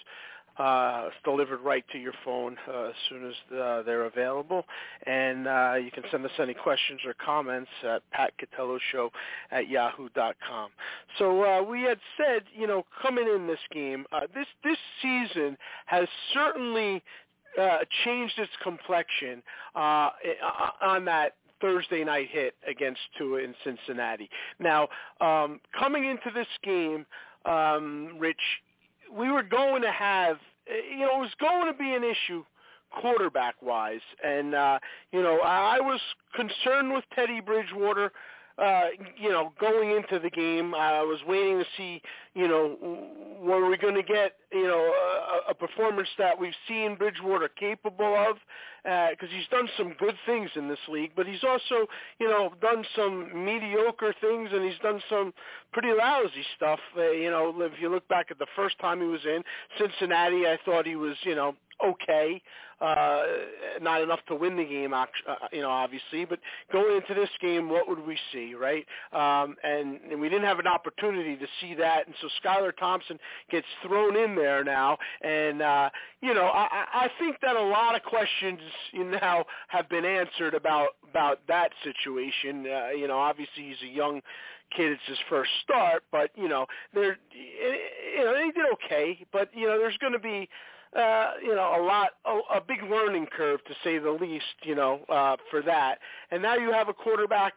[0.58, 4.64] uh, delivered right to your phone uh, as soon as uh, they're available.
[5.06, 9.10] And uh, you can send us any questions or comments at patcatelloshow
[9.50, 10.70] at yahoo.com.
[11.18, 15.56] So uh, we had said, you know, coming in this game, uh, this this season
[15.86, 17.02] has certainly
[17.60, 19.42] uh, changed its complexion
[19.74, 20.10] uh,
[20.82, 24.28] on that Thursday night hit against Tua in Cincinnati.
[24.58, 24.88] Now,
[25.20, 27.06] um, coming into this game,
[27.46, 28.36] um, Rich,
[29.12, 32.44] we were going to have, you know, it was going to be an issue
[33.00, 34.78] quarterback wise, and uh,
[35.12, 36.00] you know, I was
[36.34, 38.12] concerned with Teddy Bridgewater.
[38.58, 38.84] Uh,
[39.18, 42.00] you know, going into the game, I was waiting to see,
[42.34, 42.76] you know,
[43.38, 44.92] were we going to get, you know,
[45.46, 48.36] a, a performance that we've seen Bridgewater capable of?
[48.82, 51.86] Because uh, he's done some good things in this league, but he's also,
[52.18, 55.34] you know, done some mediocre things, and he's done some
[55.72, 56.78] pretty lousy stuff.
[56.96, 59.42] Uh, you know, if you look back at the first time he was in
[59.78, 62.42] Cincinnati, I thought he was, you know, okay
[62.80, 63.22] uh,
[63.80, 65.06] not enough to win the game, uh,
[65.50, 66.24] you know, obviously.
[66.24, 66.40] But
[66.72, 68.84] going into this game, what would we see, right?
[69.12, 73.18] Um, and, and we didn't have an opportunity to see that, and so Skylar Thompson
[73.50, 77.94] gets thrown in there now, and uh, you know, I, I think that a lot
[77.94, 78.60] of questions
[78.94, 82.66] now have been answered about about that situation.
[82.66, 84.20] Uh, you know, obviously he's a young
[84.76, 89.48] kid it's his first start but you know they're you know they did okay but
[89.54, 90.48] you know there's going to be
[90.96, 94.74] uh, you know, a lot, a, a big learning curve to say the least, you
[94.74, 95.98] know, uh, for that.
[96.30, 97.54] And now you have a quarterback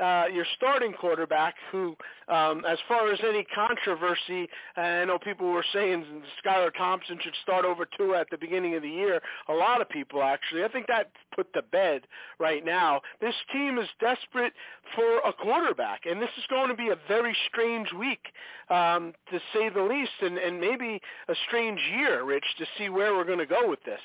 [0.00, 1.96] uh, your starting quarterback, who,
[2.28, 6.04] um, as far as any controversy, I know people were saying
[6.44, 9.20] Skylar Thompson should start over Tua at the beginning of the year.
[9.48, 10.64] A lot of people actually.
[10.64, 12.02] I think that put to bed
[12.38, 13.00] right now.
[13.20, 14.52] This team is desperate
[14.94, 18.22] for a quarterback, and this is going to be a very strange week,
[18.70, 23.14] um, to say the least, and, and maybe a strange year, Rich, to see where
[23.14, 24.00] we're going to go with this.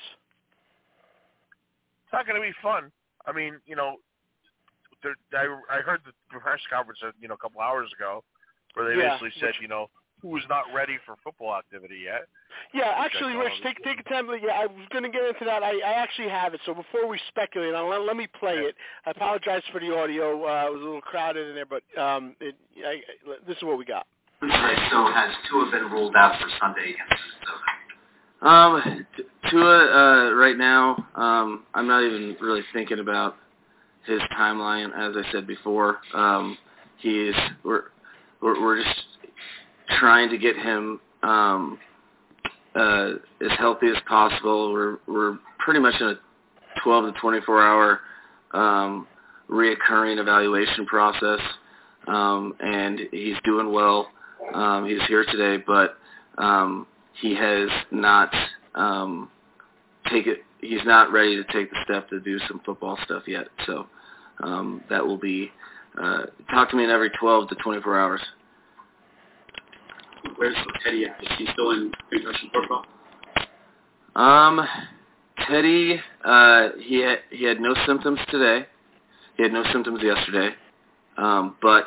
[2.04, 2.92] It's not going to be fun.
[3.26, 3.96] I mean, you know,
[5.04, 8.24] I, I heard the press conference, uh, you know, a couple hours ago,
[8.74, 9.90] where they Yeah, basically said, which- you know,
[10.22, 12.26] who is not ready for football activity yet.
[12.72, 14.28] Yeah, actually, Rich, take take a time.
[14.42, 15.62] Yeah, I was going to get into that.
[15.62, 16.60] I, I actually have it.
[16.64, 18.74] So before we speculate, on, let, let me play it.
[19.04, 20.44] I apologize for the audio.
[20.44, 23.62] Uh, it was a little crowded in there, but um, it, I, I, this is
[23.62, 24.06] what we got.
[24.40, 27.66] So has Tua been ruled out for Sunday against Minnesota?
[28.42, 29.06] Um,
[29.50, 33.36] Tua, uh, right now, um, I'm not even really thinking about
[34.06, 34.86] his timeline.
[34.96, 36.56] As I said before, um,
[36.98, 37.84] he's we're
[38.40, 39.04] we're, we're just
[39.98, 41.78] trying to get him um,
[42.74, 44.72] uh, as healthy as possible.
[44.72, 46.14] We're we're pretty much in a
[46.82, 48.00] 12 to 24 hour
[48.52, 49.06] um,
[49.50, 51.40] reoccurring evaluation process,
[52.06, 54.08] um, and he's doing well.
[54.54, 55.96] Um, he's here today, but
[56.38, 56.86] um,
[57.20, 58.32] he has not
[58.74, 59.30] um,
[60.10, 60.40] take it.
[60.60, 63.48] He's not ready to take the step to do some football stuff yet.
[63.66, 63.86] So
[64.42, 65.50] um, that will be
[66.00, 68.20] uh, talk to me in every 12 to 24 hours.
[70.36, 71.22] Where's Teddy at?
[71.22, 72.84] Is he still in concussion protocol?
[74.14, 74.66] Um,
[75.48, 78.66] Teddy, uh, he had, he had no symptoms today.
[79.36, 80.54] He had no symptoms yesterday.
[81.16, 81.86] Um, but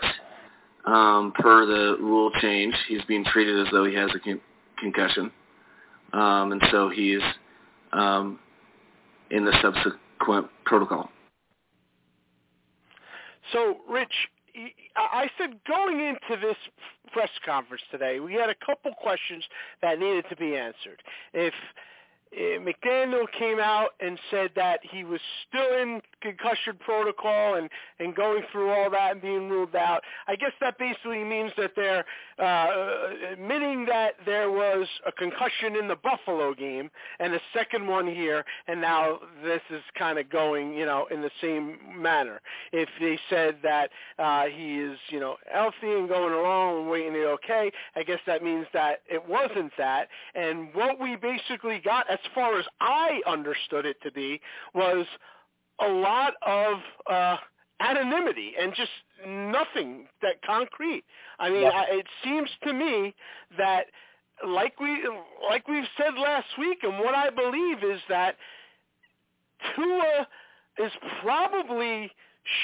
[0.85, 4.41] um, per the rule change, he's being treated as though he has a con-
[4.79, 5.31] concussion.
[6.13, 7.21] Um, and so he's
[7.93, 8.39] um,
[9.29, 11.09] in the subsequent protocol.
[13.51, 14.13] So, Rich,
[14.95, 16.57] I said going into this
[17.11, 19.43] press conference today, we had a couple questions
[19.81, 21.01] that needed to be answered.
[21.33, 21.53] If
[22.37, 28.43] McDaniel came out and said that he was still in concussion protocol and, and going
[28.51, 30.01] through all that and being ruled out.
[30.27, 32.05] I guess that basically means that they're
[32.41, 32.67] uh,
[33.33, 38.45] admitting that there was a concussion in the Buffalo game and a second one here,
[38.67, 42.41] and now this is kind of going, you know, in the same manner.
[42.71, 47.13] If they said that uh, he is, you know, healthy and going along and waiting
[47.13, 50.07] it okay, I guess that means that it wasn't that.
[50.35, 54.41] And what we basically got, as far as I understood it to be,
[54.73, 55.05] was
[55.81, 56.77] a lot of
[57.09, 57.37] uh,
[57.79, 58.91] anonymity and just
[59.27, 61.03] nothing that concrete.
[61.39, 61.69] I mean, Yeah.
[61.69, 63.13] I, it seems to me
[63.57, 63.85] that,
[64.47, 65.03] like we
[65.49, 68.37] like we've said last week, and what I believe is that
[69.75, 70.27] Tua
[70.77, 72.09] is probably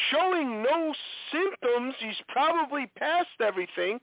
[0.10, 0.94] showing no
[1.32, 1.96] symptoms.
[2.00, 4.00] He's probably past everything.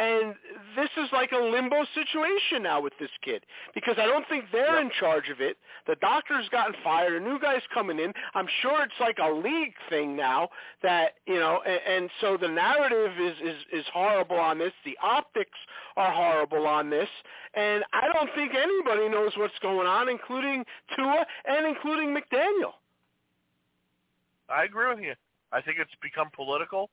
[0.00, 0.34] And
[0.76, 4.80] this is like a limbo situation now with this kid because I don't think they're
[4.80, 5.58] in charge of it.
[5.86, 7.20] The doctor's gotten fired.
[7.20, 8.14] A new guy's coming in.
[8.34, 10.48] I'm sure it's like a league thing now
[10.82, 14.72] that you know, and, and so the narrative is is is horrible on this.
[14.86, 15.58] The optics
[15.98, 17.08] are horrible on this,
[17.52, 20.64] and I don't think anybody knows what's going on, including
[20.96, 22.72] Tua and including McDaniel.
[24.48, 25.14] I agree with you.
[25.52, 26.88] I think it's become political,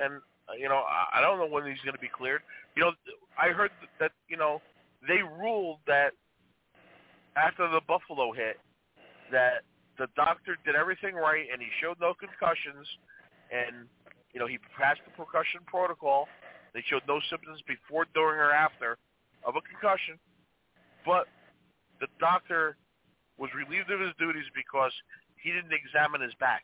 [0.00, 2.42] and Uh, you know I I don't know when he's going to be cleared.
[2.76, 2.92] You know,
[3.38, 4.60] I heard that you know
[5.06, 6.12] they ruled that
[7.36, 8.58] after the Buffalo hit
[9.30, 9.62] that
[9.98, 12.86] the doctor did everything right and he showed no concussions,
[13.52, 13.86] and
[14.32, 16.26] you know he passed the percussion protocol.
[16.74, 18.96] They showed no symptoms before, during, or after
[19.44, 20.18] of a concussion,
[21.04, 21.26] but
[22.00, 22.76] the doctor
[23.38, 24.92] was relieved of his duties because
[25.36, 26.62] he didn't examine his back.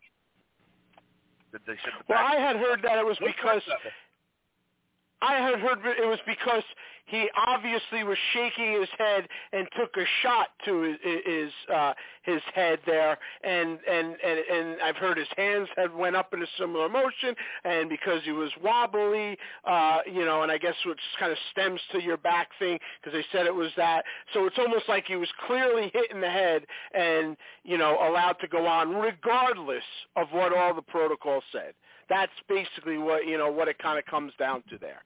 [1.53, 2.19] That they the Well.
[2.19, 3.63] I had heard that it was because?
[5.27, 6.62] I had heard it was because
[7.07, 12.41] he obviously was shaking his head and took a shot to his his, uh, his
[12.55, 16.47] head there, and, and and and I've heard his hands had went up in a
[16.59, 17.35] similar motion,
[17.65, 21.81] and because he was wobbly, uh, you know, and I guess which kind of stems
[21.93, 24.05] to your back thing because they said it was that.
[24.35, 28.37] So it's almost like he was clearly hit in the head and you know allowed
[28.41, 29.85] to go on regardless
[30.17, 31.75] of what all the protocol said.
[32.09, 35.03] That's basically what you know what it kind of comes down to there.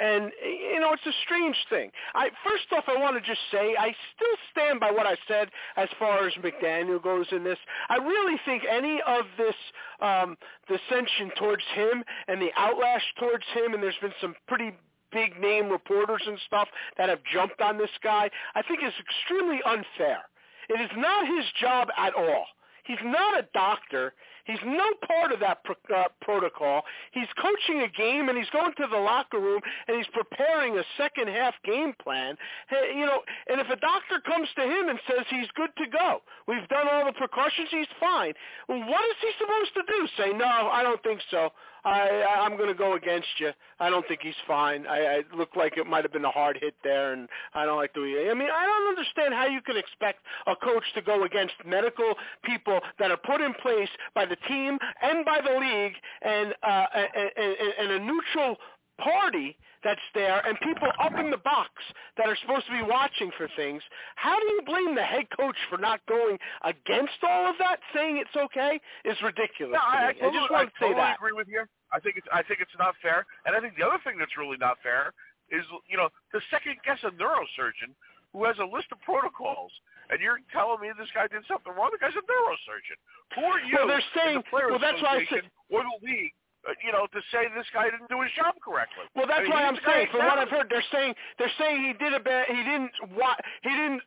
[0.00, 1.90] And you know, it's a strange thing.
[2.14, 5.50] I first off, I want to just say I still stand by what I said
[5.76, 7.58] as far as McDaniel goes in this.
[7.88, 9.54] I really think any of this
[10.00, 10.36] um,
[10.66, 14.72] dissension towards him and the outlash towards him, and there's been some pretty
[15.12, 18.28] big name reporters and stuff that have jumped on this guy.
[18.56, 20.22] I think is extremely unfair.
[20.68, 22.46] It is not his job at all.
[22.84, 24.12] He's not a doctor.
[24.44, 25.58] He's no part of that
[25.94, 26.82] uh, protocol.
[27.12, 30.84] He's coaching a game and he's going to the locker room and he's preparing a
[30.96, 32.36] second half game plan.
[32.68, 35.86] Hey, you know, and if a doctor comes to him and says he's good to
[35.88, 38.34] go, we've done all the precautions, he's fine.
[38.66, 40.08] What is he supposed to do?
[40.18, 41.50] Say no, I don't think so.
[41.84, 43.50] I I'm going to go against you.
[43.78, 44.86] I don't think he's fine.
[44.86, 47.76] I, I look like it might have been a hard hit there, and I don't
[47.76, 48.30] like the way.
[48.30, 52.14] I mean, I don't understand how you can expect a coach to go against medical
[52.42, 56.86] people that are put in place by the team and by the league, and uh,
[56.94, 58.56] and, and, and a neutral
[58.98, 61.70] party that's there and people up in the box
[62.16, 63.82] that are supposed to be watching for things.
[64.16, 68.16] How do you blame the head coach for not going against all of that, saying
[68.16, 68.80] it's okay?
[69.04, 69.76] Is ridiculous.
[69.76, 71.16] No, I, I, I just want I to say totally that.
[71.16, 71.64] agree with you.
[71.92, 74.36] I think it's I think it's not fair, and I think the other thing that's
[74.36, 75.12] really not fair
[75.52, 77.92] is you know to second guess a neurosurgeon
[78.32, 79.70] who has a list of protocols,
[80.10, 81.90] and you're telling me this guy did something wrong.
[81.92, 82.98] The guy's a neurosurgeon.
[83.36, 83.76] Who are you?
[83.78, 84.42] Well, they're saying.
[84.44, 85.48] the Well, that's why I said.
[85.70, 86.32] or the league.
[86.68, 89.04] uh, You know, to say this guy didn't do his job correctly.
[89.14, 90.08] Well, that's I mean, why I'm saying.
[90.10, 90.38] From what.
[90.38, 92.46] I've heard, they're saying they're saying he did a bad.
[92.48, 92.92] He didn't.
[93.16, 94.02] Wa- he didn't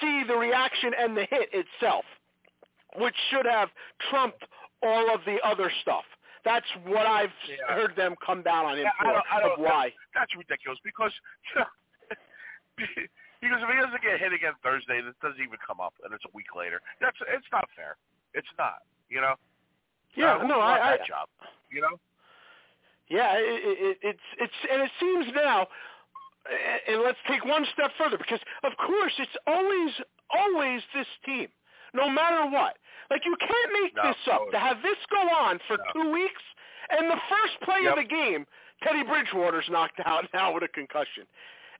[0.00, 2.04] see the reaction and the hit itself,
[2.96, 3.68] which should have
[4.10, 4.44] trumped
[4.82, 6.04] all of the other stuff.
[6.44, 7.72] That's what I've Yeah.
[7.74, 9.12] heard them come down on him Yeah, I for.
[9.12, 9.92] don't, I don't, of why?
[10.14, 11.12] That's ridiculous because
[11.54, 11.66] you know,
[13.42, 16.24] because if he doesn't get hit again Thursday, this doesn't even come up, and it's
[16.24, 16.80] a week later.
[17.02, 17.98] That's it's not fair.
[18.32, 18.86] It's not.
[19.10, 19.34] You know.
[20.14, 21.28] Yeah, I no, I, I that job.
[21.70, 21.98] You know.
[23.10, 25.66] Yeah, it, it, it's it's and it seems now,
[26.88, 29.92] and let's take one step further because of course it's always
[30.30, 31.48] always this team,
[31.92, 32.78] no matter what.
[33.10, 34.50] Like you can't make No, this up no.
[34.52, 35.84] to have this go on for No.
[35.92, 36.40] two weeks,
[36.90, 37.98] and the first play Yep.
[37.98, 38.46] of the game,
[38.82, 41.26] Teddy Bridgewater's knocked out now with a concussion,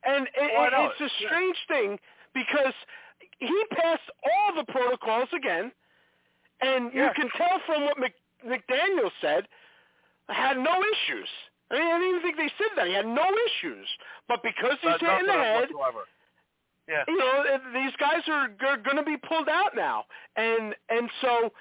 [0.04, 1.98] and it, Oh, it's a strange thing
[2.34, 2.74] because
[3.38, 5.72] he passed all the protocols again,
[6.60, 8.14] and you can tell from what Mc,
[8.46, 9.46] McDaniel said
[10.28, 11.28] had no issues.
[11.70, 12.86] I mean, I didn't even think they said that.
[12.86, 13.86] He had no issues.
[14.28, 16.04] But because he's hit in the head, whatsoever.
[16.88, 17.04] Yeah.
[17.08, 20.04] you know, these guys are g- going to be pulled out now.
[20.36, 21.52] And and so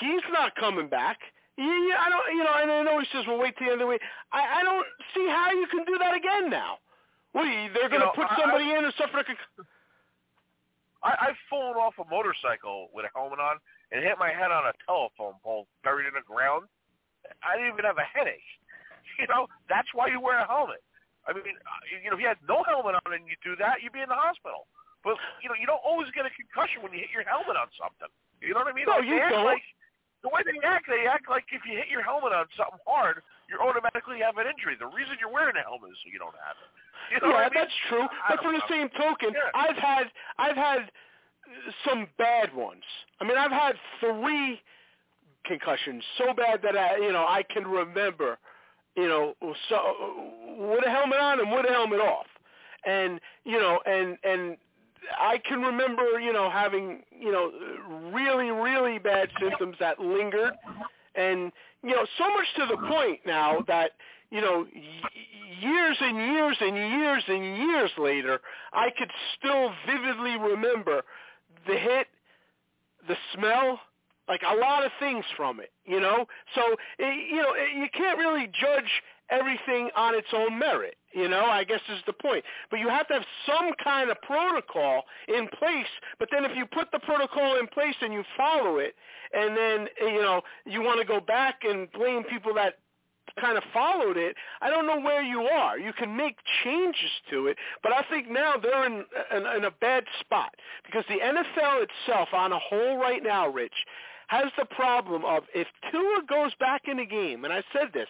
[0.00, 1.18] he's not coming back.
[1.56, 1.64] Yeah,
[1.98, 3.86] I don't, you know, and I know he says, "Well, wait till the end of
[3.86, 6.78] the week." I, I don't see how you can do that again now.
[7.32, 7.68] What are you?
[7.72, 9.66] They're going to know, put I- somebody in who suffered a conc-
[11.02, 13.62] I, I've fallen off a motorcycle with a helmet on
[13.94, 16.66] and hit my head on a telephone pole buried in the ground.
[17.44, 18.44] I didn't even have a headache.
[19.18, 20.78] You know, that's why you wear a helmet.
[21.26, 23.82] I mean, uh, you know, if you had no helmet on and you do that,
[23.82, 24.70] you'd be in the hospital.
[25.02, 27.66] But you know, you don't always get a concussion when you hit your helmet on
[27.74, 28.06] something.
[28.38, 28.86] You know what I mean?
[28.86, 29.42] No, Like, you don't.
[29.42, 29.66] Like,
[30.22, 33.18] the way they act, they act like if you hit your helmet on something hard,
[33.50, 34.78] you automatically have an injury.
[34.78, 36.70] The reason you're wearing a helmet is so you don't have it.
[37.12, 37.50] You know yeah, I mean?
[37.54, 38.02] that's true.
[38.02, 39.50] I But for the same token, Yeah.
[39.54, 40.04] I've had
[40.38, 40.90] I've had
[41.86, 42.82] some bad ones.
[43.20, 44.60] I mean, I've had three
[45.44, 48.38] concussions so bad that I, you know, I can remember,
[48.96, 49.34] you know,
[49.68, 49.78] so
[50.58, 52.26] with a helmet on and with a helmet off,
[52.86, 54.56] and you know, and and
[55.18, 57.50] I can remember, you know, having you know
[58.12, 60.52] really really bad symptoms that lingered,
[61.14, 63.92] and you know, so much to the point now that
[64.30, 64.66] you know,
[65.60, 68.40] years and years and years and years later,
[68.72, 71.02] I could still vividly remember
[71.66, 72.08] the hit,
[73.06, 73.80] the smell,
[74.28, 76.26] like a lot of things from it, you know?
[76.54, 76.62] So,
[76.98, 78.90] it, you know, it, you can't really judge
[79.30, 82.44] everything on its own merit, you know, I guess is the point.
[82.70, 85.86] But you have to have some kind of protocol in place,
[86.18, 88.94] but then if you put the protocol in place and you follow it,
[89.32, 92.74] and then, eh, you know, you want to go back and blame people that
[93.40, 95.78] kind of followed it, I don't know where you are.
[95.78, 99.70] You can make changes to it, but I think now they're in, in, in a
[99.70, 103.74] bad spot because the NFL itself on a whole right now, Rich,
[104.28, 108.08] has the problem of if Tua goes back in the game, and I said this,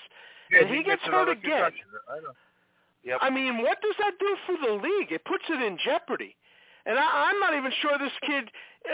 [0.50, 1.72] Yeah, and he, gets hurt again.
[2.08, 2.18] I.
[3.04, 3.18] Yep.
[3.22, 5.12] I mean, what does that do for the league?
[5.12, 6.36] It puts it in jeopardy.
[6.84, 8.50] And I, I'm not even sure this kid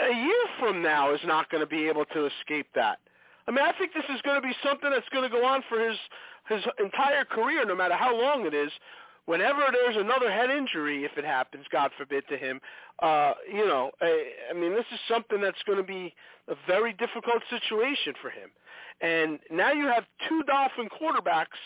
[0.09, 2.99] a year from now is not going to be able to escape that.
[3.47, 5.63] I mean, I think this is going to be something that's going to go on
[5.69, 5.97] for his
[6.49, 8.71] his entire career, no matter how long it is.
[9.25, 12.61] Whenever there's another head injury, if it happens, God forbid to him,
[13.01, 16.13] uh, you know, I, I mean, this is something that's going to be
[16.47, 18.51] a very difficult situation for him.
[19.01, 21.57] And now you have two Dolphin quarterbacks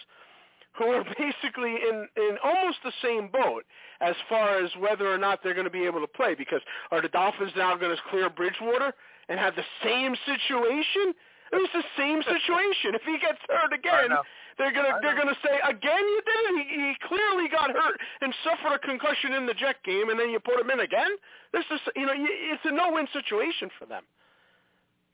[0.78, 3.66] who are basically in in almost the same boat
[4.02, 6.36] as far as whether or not they're going to be able to play.
[6.36, 8.94] Because are the Dolphins now going to clear Bridgewater
[9.28, 11.14] and have the same situation?
[11.52, 12.94] It was the same situation.
[12.94, 14.10] If he gets hurt again,
[14.58, 16.56] they're gonna they're gonna say again you did it.
[16.68, 20.30] He, he clearly got hurt and suffered a concussion in the Jet game, and then
[20.30, 21.10] you put him in again.
[21.54, 24.04] This is you know it's a no-win situation for them.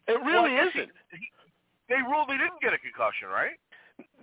[0.07, 0.91] It really Well, isn't.
[1.11, 1.27] He, he,
[1.89, 3.55] they ruled he didn't get a concussion, right?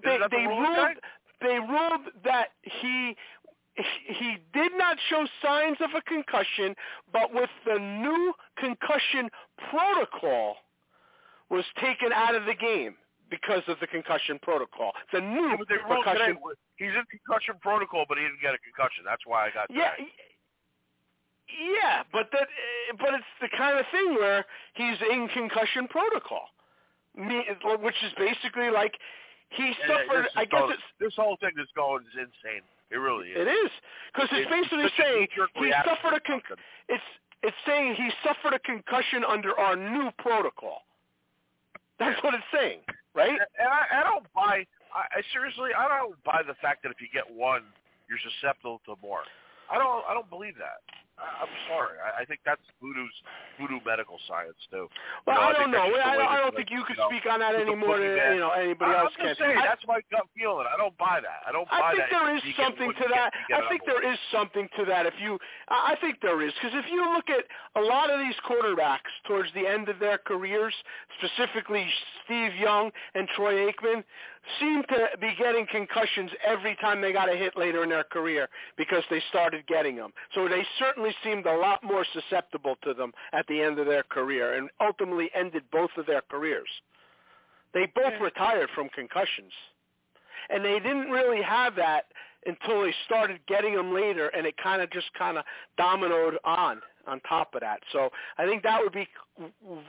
[0.05, 0.95] They, the they ruled guy?
[1.41, 3.17] they ruled that he
[3.77, 6.75] he did not show signs of a concussion,
[7.13, 9.31] but with the new concussion
[9.71, 10.57] protocol
[11.53, 12.97] was taken out of the game
[13.29, 14.93] because of the concussion protocol.
[15.13, 18.57] The new Yeah, but they concussion today, he's in concussion protocol, but he didn't get
[18.57, 19.05] a concussion.
[19.05, 20.01] That's why I got Yeah, that.
[21.53, 22.49] yeah, but that,
[22.99, 24.45] but it's the kind of thing where
[24.75, 26.49] he's in concussion protocol,
[27.85, 28.97] which is basically like
[29.53, 30.29] he And suffered.
[30.37, 32.65] I guess it's this whole thing that's going is insane.
[32.89, 33.45] It really is.
[33.45, 33.71] it is
[34.13, 36.41] because it's, basically saying he suffered a con-
[36.89, 37.09] it's
[37.43, 40.81] it's saying he suffered a concussion under our new protocol.
[42.03, 42.81] That's what it's saying,
[43.15, 43.39] right?
[43.39, 44.67] And I, I don't buy.
[44.91, 47.63] I, I seriously, I don't buy the fact that if you get one,
[48.11, 49.23] you're susceptible to more.
[49.71, 50.03] I don't.
[50.11, 50.83] I don't believe that.
[51.19, 51.97] I, I'm sorry.
[52.01, 53.13] I, I think that's voodoo's
[53.61, 54.89] voodoo medical science too.
[55.27, 55.87] Well, You know, I don't know.
[55.93, 57.99] the I, I don't think you could know, speak on that put the any more
[58.01, 59.47] than you know anybody I, else I'm just can.
[59.49, 60.67] saying I- that's my gut feeling.
[60.67, 61.45] I don't buy that.
[61.47, 62.17] I don't I buy think that.
[62.17, 63.31] there is You get something to that.
[63.53, 65.05] I think there is something to that.
[65.07, 65.39] If you,
[65.69, 67.45] I I think there is because if you look at
[67.77, 70.75] a lot of these quarterbacks towards the end of their careers,
[71.21, 71.87] specifically
[72.25, 74.03] Steve Young and Troy Aikman,
[74.61, 78.49] seem to be getting concussions every time they got a hit later in their career
[78.77, 80.13] because they started getting them.
[80.35, 84.03] So they certainly seemed a lot more susceptible to them at the end of their
[84.03, 86.69] career and ultimately ended both of their careers.
[87.75, 89.53] They both retired from concussions.
[90.51, 92.07] And they didn't really have that
[92.47, 95.45] until they started getting them later and it kind of just kind of
[95.79, 97.81] dominoed on on top of that.
[97.91, 99.09] So I think that would be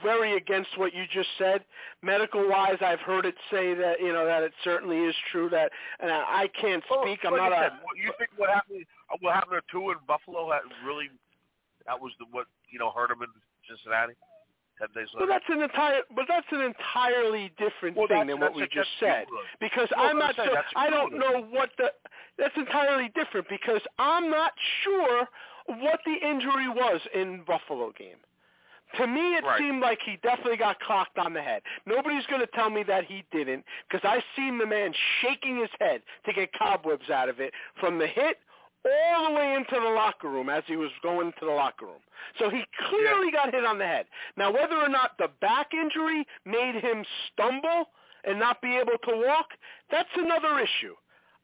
[0.02, 1.64] very against what you just said.
[2.02, 5.70] Medical wise, I've heard it say that you know that it certainly is true that,
[6.00, 7.20] and I I can't speak.
[7.24, 8.84] I'm like not a said, what- you think what happened?
[9.12, 10.50] Uh, what happened to Tua in Buffalo?
[10.50, 11.08] Had really,
[11.86, 13.28] that was the what you know hurt him in
[13.68, 14.14] Cincinnati.
[14.78, 18.54] Ten days Well, that's an entire, but that's an entirely different Well, thing than what
[18.54, 19.26] we just said.
[19.60, 20.50] Because No, I'm not saying.
[20.76, 21.92] I don't know what the.
[22.38, 24.52] That's entirely different because I'm not
[24.82, 25.28] sure
[25.66, 28.16] what the injury was in Buffalo game.
[28.98, 29.58] To me, it Right.
[29.58, 31.62] seemed like he definitely got clocked on the head.
[31.86, 35.70] Nobody's going to tell me that he didn't because I seen the man shaking his
[35.80, 38.38] head to get cobwebs out of it from the hit
[38.84, 42.02] all the way into the locker room as he was going into the locker room.
[42.38, 44.06] So he clearly got hit on the head.
[44.36, 47.90] Now, whether or not the back injury made him stumble
[48.24, 49.48] and not be able to walk,
[49.90, 50.94] that's another issue.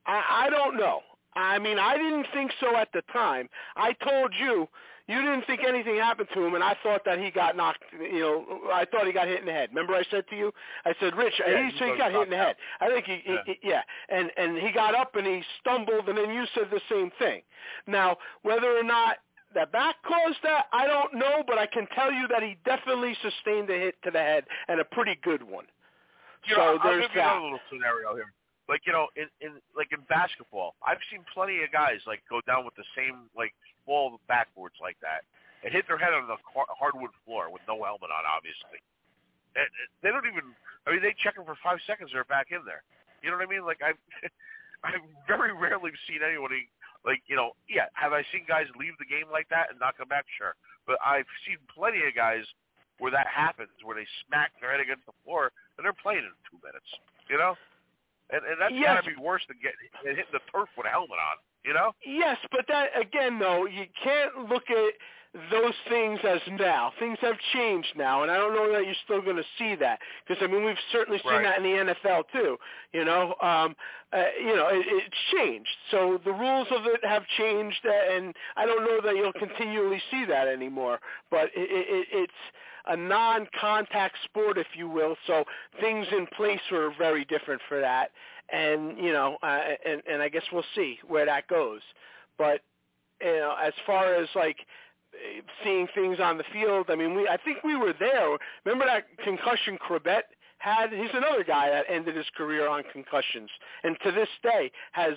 [0.06, 1.00] I, I don't know.
[1.36, 3.48] I mean, I didn't think so at the time.
[3.76, 4.68] I told you
[5.10, 7.82] you didn't think anything happened to him, and I thought that he got knocked.
[8.00, 9.70] You know, I thought he got hit in the head.
[9.70, 10.52] Remember, I said to you,
[10.84, 12.56] I said, Rich, Yeah, he, he so he got hit in the head.
[12.80, 13.42] knocked I think he, Yeah.
[13.46, 16.80] he, yeah, and and he got up and he stumbled, and then you said the
[16.88, 17.42] same thing.
[17.86, 19.18] Now, whether or not
[19.54, 23.16] that back caused that, I don't know, but I can tell you that he definitely
[23.20, 25.66] sustained a hit to the head and a pretty good one.
[26.46, 27.32] You so know, I'll there's give you that.
[27.32, 28.32] another little scenario here.
[28.68, 32.40] Like you know, in, in like in basketball, I've seen plenty of guys like go
[32.46, 33.52] down with the same like
[33.90, 35.26] fall backwards like that
[35.66, 38.78] and hit their head on the hardwood floor with no helmet on, obviously.
[39.58, 39.66] And,
[39.98, 40.54] they don't even.
[40.86, 42.14] I mean, they check them for five seconds.
[42.14, 42.86] They're back in there.
[43.18, 43.66] You know what I mean?
[43.66, 43.98] Like I've
[44.86, 46.70] I've very rarely seen anybody
[47.02, 47.58] like you know.
[47.66, 50.24] Yeah, have I seen guys leave the game like that and not come back?
[50.38, 50.54] Sure,
[50.86, 52.46] but I've seen plenty of guys
[53.02, 56.32] where that happens, where they smack their head against the floor and they're playing in
[56.46, 56.86] two minutes.
[57.26, 57.58] You know,
[58.30, 59.02] and and that's Yes.
[59.02, 61.42] gotta be worse than getting than hitting the turf with a helmet on.
[61.64, 61.92] You know?
[62.06, 64.94] Yes, but that again, though, you can't look at
[65.50, 66.92] those things as now.
[66.98, 70.00] Things have changed now, and I don't know that you're still going to see that
[70.26, 71.42] because I mean we've certainly seen Right.
[71.44, 72.56] that in the NFL too.
[72.92, 73.76] You know, um,
[74.12, 75.70] uh, you know, it, it's changed.
[75.92, 80.02] So the rules of it have changed, uh, and I don't know that you'll continually
[80.10, 80.98] see that anymore.
[81.30, 82.32] But it, it, it's
[82.86, 85.14] a non-contact sport, if you will.
[85.26, 85.44] So
[85.80, 88.10] things in place were very different for that,
[88.52, 91.80] and you know, uh, and and I guess we'll see where that goes.
[92.38, 92.60] But
[93.20, 94.58] you know, as far as like
[95.64, 98.36] seeing things on the field, I mean, we I think we were there.
[98.64, 100.24] Remember that concussion Corbett
[100.58, 100.92] had?
[100.92, 103.50] He's another guy that ended his career on concussions,
[103.82, 105.14] and to this day has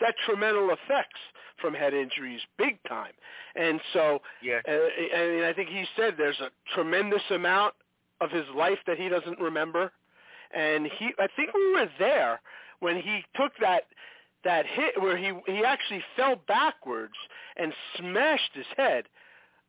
[0.00, 1.20] detrimental effects
[1.60, 3.12] from head injuries, big time.
[3.56, 4.60] And so, Yeah.
[4.68, 7.74] uh, I mean, I think he said there's a tremendous amount
[8.20, 9.92] of his life that he doesn't remember,
[10.54, 12.40] and he I think we were there
[12.80, 13.84] when he took that
[14.44, 17.14] that hit where he he actually fell backwards
[17.56, 19.04] and smashed his head,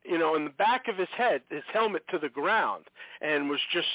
[0.03, 2.85] you know, in the back of his head, his helmet to the ground,
[3.21, 3.87] and was just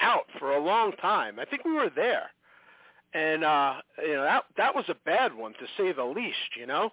[0.00, 1.38] out for a long time.
[1.38, 2.30] I think we were there,
[3.14, 6.56] and uh, you know that that was a bad one to say the least.
[6.58, 6.92] You know.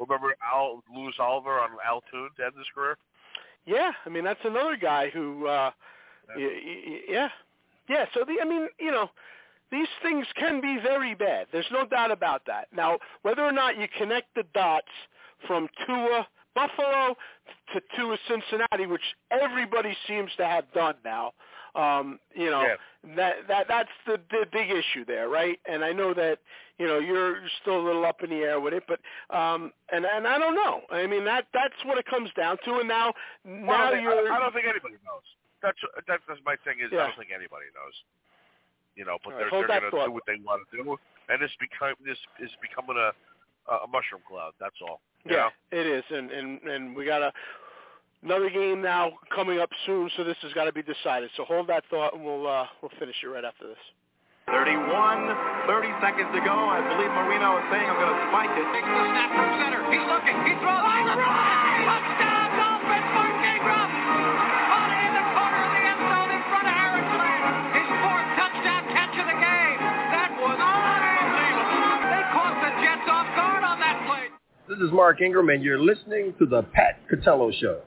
[0.00, 2.96] Remember Al Louis Oliver on Al Toon to end his career?
[3.64, 5.70] Yeah, I mean that's another guy who, uh,
[6.36, 7.28] y- y- y- yeah,
[7.88, 9.10] Yeah, so the I mean, you know,
[9.70, 11.46] these things can be very bad.
[11.52, 12.68] There's no doubt about that.
[12.74, 14.86] Now, whether or not you connect the dots
[15.46, 17.16] from Tua Buffalo
[17.74, 21.32] to Tua Cincinnati, which everybody seems to have done now,
[21.74, 22.76] um, you know, Yeah.
[23.16, 25.58] that that that's the the big issue there, right?
[25.66, 26.38] And I know that
[26.78, 29.00] you know you're still a little up in the air with it, but
[29.36, 30.82] um, and and I don't know.
[30.90, 32.78] I mean that that's what it comes down to.
[32.78, 33.12] And now
[33.44, 35.22] now Well, I- you're I, don't think anybody knows.
[35.64, 36.84] That's that's, that's my thing.
[36.84, 37.96] Is I don't think anybody knows.
[38.94, 40.68] You know, but All right, they're hold they're going to do what they want to
[40.76, 40.84] do,
[41.32, 43.10] and this become this is becoming a
[43.72, 44.52] a mushroom cloud.
[44.60, 45.00] That's all.
[45.24, 45.80] You Yeah, know?
[45.80, 47.32] it is, and and and we got a
[48.22, 51.30] another game now coming up soon, so this has got to be decided.
[51.36, 53.80] So hold that thought, and we'll uh, we'll finish it right after this.
[54.52, 54.84] 31,
[55.66, 56.52] 30 seconds to go.
[56.52, 58.66] I believe Marino is saying I'm going to spike it.
[58.76, 59.80] Takes the snap from center.
[59.88, 60.36] He's looking.
[60.44, 60.84] He throws.
[60.84, 62.23] Oh,
[74.74, 77.82] This is Mark Ingram, and you're listening to the Pat Catello Show.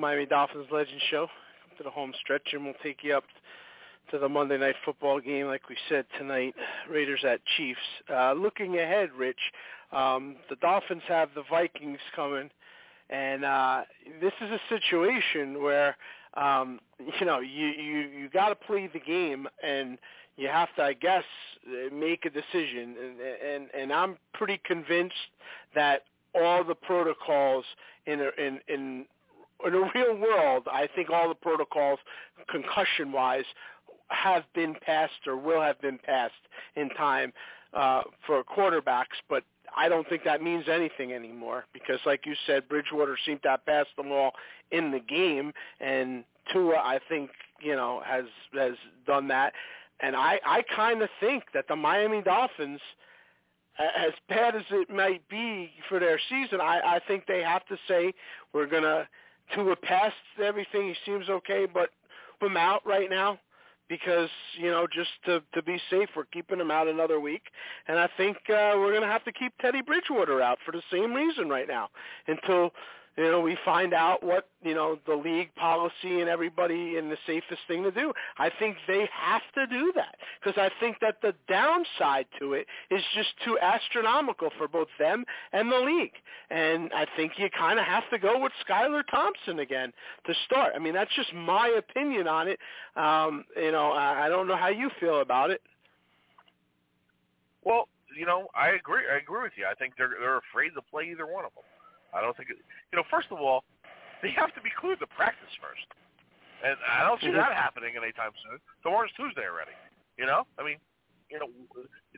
[0.00, 1.28] Miami Dolphins Legend Show.
[1.76, 3.24] To the home stretch, and we'll take you up
[4.10, 6.54] to the Monday night football game, like we said tonight.
[6.90, 7.80] Raiders at Chiefs.
[8.12, 9.38] Uh, looking ahead, Rich,
[9.92, 12.50] um, the Dolphins have the Vikings coming,
[13.08, 13.82] and uh,
[14.20, 15.96] this is a situation where
[16.34, 19.96] um, you know you you you got to play the game and
[20.36, 21.24] you have to, I guess,
[21.92, 22.96] make a decision.
[23.00, 25.14] And, and and I'm pretty convinced
[25.74, 27.64] that all the protocols
[28.06, 29.06] in in in
[29.66, 31.98] in the real world, I think all the protocols,
[32.50, 33.44] concussion wise,
[34.08, 36.32] have been passed or will have been passed
[36.76, 37.32] in time
[37.74, 39.18] uh, for quarterbacks.
[39.28, 39.44] But
[39.76, 43.66] I don't think that means anything anymore because, like you said, Bridgewater seemed to have
[43.66, 44.32] passed them all
[44.72, 47.30] in the game, and Tua, I think,
[47.60, 48.74] you know, has has
[49.06, 49.52] done that.
[50.00, 52.80] And I I kind of think that the Miami Dolphins
[53.78, 57.76] as bad as it might be for their season, I, I think they have to
[57.88, 58.12] say
[58.52, 58.66] we're
[59.54, 60.88] gonna Tua past everything.
[60.88, 61.90] He seems okay, but
[62.40, 63.38] him out right now
[63.88, 64.28] because
[64.58, 67.42] you know just to to be safe, we're keeping him out another week.
[67.88, 71.12] And I think uh, we're gonna have to keep Teddy Bridgewater out for the same
[71.12, 71.88] reason right now
[72.26, 72.70] until
[73.16, 77.16] you know we find out what you know the league policy and everybody and the
[77.26, 78.12] safest thing to do.
[78.38, 82.66] I think they have to do that because I think that the downside to it
[82.90, 86.14] is just too astronomical for both them and the league.
[86.50, 89.92] And I think you kind of have to go with Skylar Thompson again
[90.26, 90.72] to start.
[90.74, 92.58] I mean that's just my opinion on it.
[92.96, 95.60] Um, you know I, I don't know how you feel about it.
[97.64, 99.02] Well, you know, I agree.
[99.12, 99.66] I agree with you.
[99.70, 101.64] I think they're they're afraid to play either one of them.
[102.14, 102.58] I don't think it.
[102.92, 103.64] You know, first of all,
[104.22, 105.86] they have to be cleared to practice first.
[106.60, 107.56] And I don't see that mm-hmm.
[107.56, 108.60] happening anytime soon.
[108.84, 109.72] Tomorrow's Tuesday already.
[110.20, 110.76] You know, I mean,
[111.32, 111.48] you know,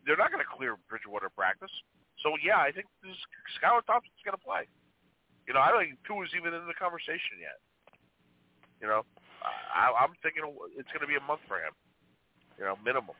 [0.02, 1.70] they're not going to clear Bridgewater practice.
[2.26, 3.14] So yeah, I think this
[3.60, 4.66] Skylar Thompson's going to play.
[5.46, 7.58] You know, I don't think Tua is even in the conversation yet.
[8.82, 9.06] You know,
[9.42, 10.42] I, I'm thinking
[10.74, 11.74] it's going to be a month for him.
[12.58, 13.14] You know, minimum.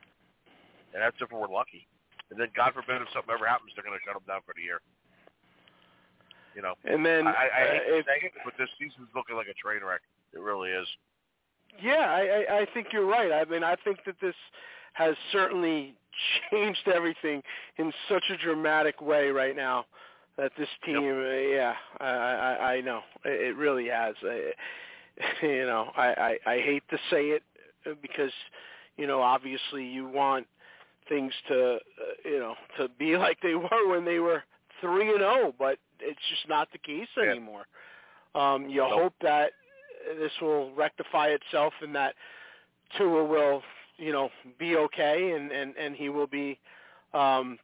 [0.91, 1.87] And that's if we're lucky.
[2.31, 4.55] And then, God forbid, if something ever happens, they're going to shut him down for
[4.55, 4.79] the year.
[6.55, 9.35] You know, and then I, I hate uh, to say it, but this season's looking
[9.35, 10.01] like a train wreck.
[10.33, 10.87] It really is.
[11.81, 13.31] Yeah, I, I, I think you're right.
[13.31, 14.35] I mean, I think that this
[14.93, 15.95] has certainly
[16.51, 17.41] changed everything
[17.77, 19.85] in such a dramatic way right now.
[20.37, 21.15] That this team, yep.
[21.15, 24.15] uh, yeah, I, I, I know it, it really has.
[24.23, 24.51] I,
[25.45, 27.43] you know, I, I, I hate to say it
[28.01, 28.31] because,
[28.97, 30.47] you know, obviously you want
[31.07, 31.77] things to, uh,
[32.25, 34.43] you know, to be like they were when they were
[34.81, 37.31] three and zero, but it's just not the case yeah.
[37.31, 37.65] anymore.
[38.35, 38.91] Um, you Nope.
[38.91, 39.51] hope that
[40.19, 42.15] this will rectify itself and that
[42.97, 43.61] Tua will,
[43.97, 44.29] you know,
[44.59, 46.59] be okay and and and he will be,
[47.13, 47.57] um,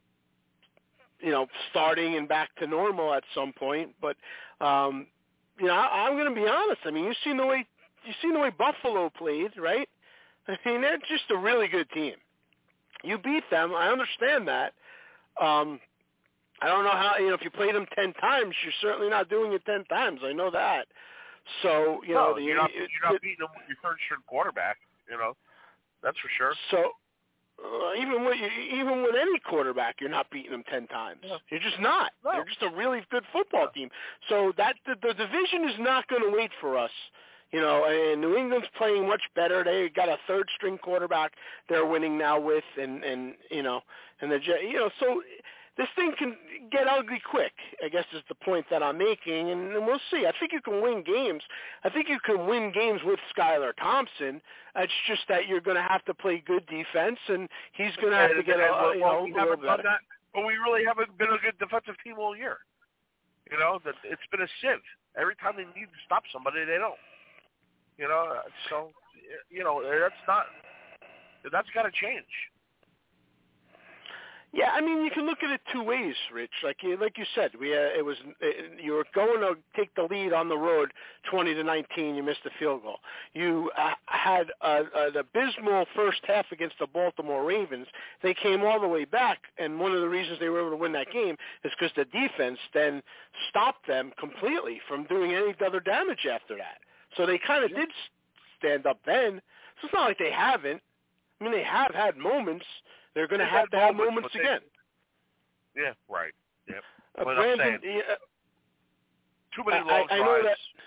[1.20, 3.92] you know, starting and back to normal at some point.
[4.02, 4.16] But
[4.66, 5.08] um,
[5.60, 6.82] you know, I, I'm going to be honest.
[6.86, 7.66] I mean, you've seen the way
[8.06, 9.90] you've seen the way Buffalo played, right?
[10.48, 12.14] I mean, they're just a really good team.
[13.04, 13.74] You beat them.
[13.76, 14.74] I understand that.
[15.42, 15.80] Um,
[16.62, 19.30] I don't know how you know if you played them ten times, you're certainly not
[19.30, 20.22] doing it ten times.
[20.24, 20.88] I know that.
[21.64, 24.22] So you know, the, you're not, it- you're not beating them with your third string
[24.28, 24.78] quarterback.
[25.10, 25.34] You know,
[26.04, 26.54] that's for sure.
[26.72, 26.92] So
[27.64, 28.38] uh, even with
[28.74, 31.20] even with any quarterback, you're not beating them ten times.
[31.50, 32.12] You're just not.
[32.24, 32.34] No.
[32.34, 33.90] You're just a really good football team.
[34.30, 36.92] So that the, the division is not going to wait for us.
[37.52, 39.64] You know, and New England's playing much better.
[39.64, 41.34] They got a third string quarterback
[41.68, 43.82] they're winning now with, and and you know,
[44.22, 45.22] and the you know, so
[45.80, 46.36] this thing can
[46.70, 47.56] get ugly quick.
[47.80, 50.28] I guess is the point that I'm making, and, and we'll see.
[50.28, 51.42] I think you can win games.
[51.86, 54.42] I think you can win games with Skylar Thompson.
[54.76, 58.20] It's just that you're going to have to play good defense, and he's going to
[58.20, 59.88] have to get and, a, you know, a little better.
[59.88, 60.04] that,
[60.36, 62.58] but we really haven't been a good defensive team all year.
[63.50, 64.84] You know, that it's been a sieve.
[65.16, 67.00] Every time they need to stop somebody, they don't.
[67.98, 68.92] You know, uh, so
[69.50, 70.46] you know that's not
[71.52, 72.28] that's got to change.
[74.52, 76.50] Yeah, I mean, you can look at it two ways, Rich.
[76.64, 78.48] Like you, like you said, we uh, it was uh,
[78.82, 80.92] you were going to take the lead on the road,
[81.30, 82.16] twenty to nineteen.
[82.16, 82.98] You missed the field goal.
[83.34, 87.86] You uh, had a, an abysmal first half against the Baltimore Ravens.
[88.24, 90.78] They came all the way back, and one of the reasons they were able to
[90.78, 93.04] win that game is because the defense then
[93.52, 96.80] stopped them completely from doing any other damage after that.
[97.18, 97.90] So they kind of did
[98.58, 99.42] stand up then.
[99.82, 100.82] So it's not like they haven't.
[101.40, 102.66] I mean, they have had moments.
[103.14, 104.62] They're going to They've to have moments, moments but they- again.
[105.76, 106.34] Yeah, right.
[106.68, 106.84] Yep.
[107.18, 108.16] Uh, But I'm saying, yeah,
[109.56, 110.46] too many I- long I know drives.
[110.46, 110.84] that-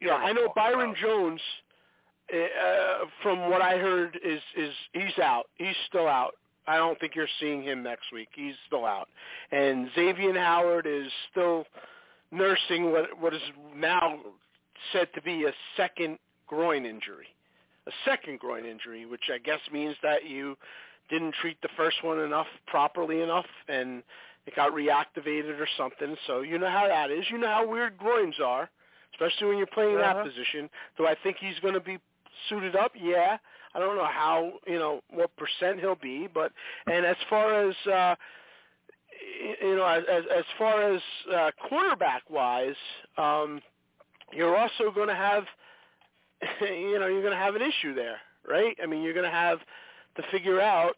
[0.00, 0.96] You yeah, know I know Byron about.
[0.96, 1.40] Jones.
[2.32, 5.48] Uh, from what I heard, is is he's out.
[5.54, 6.34] He's still out.
[6.66, 8.28] I don't think you're seeing him next week.
[8.34, 9.08] He's still out.
[9.52, 11.66] And Xavier Howard is still
[12.32, 13.42] nursing what what is
[13.74, 14.18] now
[14.92, 17.28] said to be a second groin injury.
[17.86, 20.58] A second groin injury, which I guess means that you
[21.08, 24.02] didn't treat the first one enough properly enough and
[24.46, 26.16] it got reactivated or something.
[26.26, 27.24] So you know how that is.
[27.30, 28.70] You know how weird groins are,
[29.14, 30.14] especially when you're playing Uh-huh.
[30.14, 30.70] that position.
[30.96, 31.98] Do I think he's going to be
[32.48, 32.92] suited up?
[32.94, 33.38] Yeah.
[33.74, 36.52] I don't know how, you know, what percent he'll be, but
[36.86, 38.14] and as far as uh
[39.62, 41.00] you know, as as, as far as
[41.34, 42.74] uh quarterback wise,
[43.18, 43.60] um
[44.32, 45.44] you're also going to have
[46.60, 48.76] you know, you're going to have an issue there, right?
[48.82, 49.58] I mean, you're going to have
[50.16, 50.94] to figure out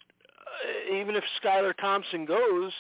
[0.91, 2.73] uh, even if Skylar Thompson goes,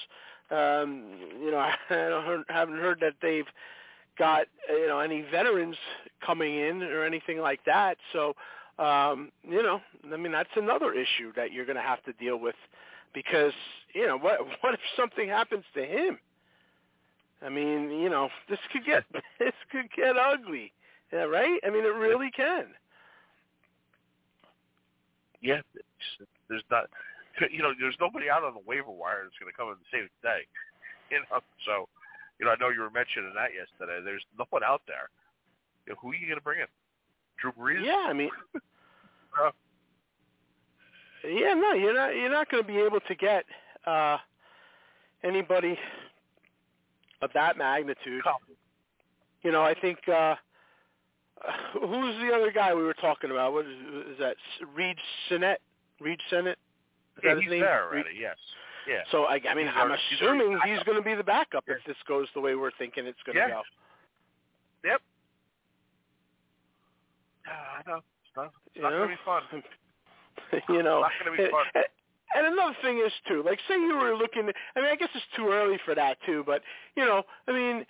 [0.50, 1.04] um,
[1.40, 3.46] you know, I don't haven't heard that they've
[4.18, 5.76] got uh, you know any veterans
[6.24, 7.96] coming in or anything like that.
[8.12, 8.34] So,
[8.78, 9.80] um, you know,
[10.12, 12.56] I mean, that's another issue that you're going to have to deal with
[13.14, 13.52] because
[13.94, 16.18] you know what what if something happens to him?
[17.42, 19.04] I mean, you know, this could get
[19.38, 20.72] this could get ugly.
[21.12, 21.60] Yeah, right?
[21.66, 22.66] I mean, it really can.
[25.40, 25.60] Yeah,
[26.48, 26.90] there's not,
[27.50, 30.08] you know, there's nobody out on the waiver wire that's going to come and save
[30.08, 30.42] the day.
[31.08, 31.88] You know, so,
[32.38, 34.04] you know, I know you were mentioning that yesterday.
[34.04, 35.08] There's no one out there.
[35.86, 36.68] You know, who are you going to bring in?
[37.40, 37.80] Drew Brees?
[37.82, 38.28] Yeah, I mean,
[39.40, 39.50] Uh,
[41.24, 43.44] yeah, no, you're not you're not going to be able to get
[43.86, 44.16] uh
[45.22, 45.76] anybody
[47.22, 48.22] of that magnitude.
[49.42, 50.34] You know, I think uh
[51.74, 53.52] who's the other guy we were talking about?
[53.52, 53.72] What is,
[54.12, 54.36] is that?
[54.74, 54.96] Reid
[55.28, 55.60] Sinnett?
[56.00, 56.58] Reid Sinnett?
[57.16, 57.60] Is yeah, that his he's name?
[57.62, 58.18] there Reed- already.
[58.20, 58.36] Yes.
[58.88, 59.02] Yeah.
[59.10, 60.68] So I, I mean, He's I'm already- assuming backup.
[60.68, 63.36] he's going to be the backup if this goes the way we're thinking it's going
[63.36, 63.48] to Yeah.
[63.50, 63.62] go.
[64.84, 65.00] Yep.
[67.48, 67.96] I know.
[67.98, 69.42] It's not, it's You not gonna be fun.
[70.68, 71.04] you know.
[71.04, 71.64] It's not gonna be fun.
[72.34, 74.50] And, and another thing is too, like say you were looking.
[74.76, 76.60] I mean, I guess it's too early for that too, but
[76.94, 77.86] you know, I mean,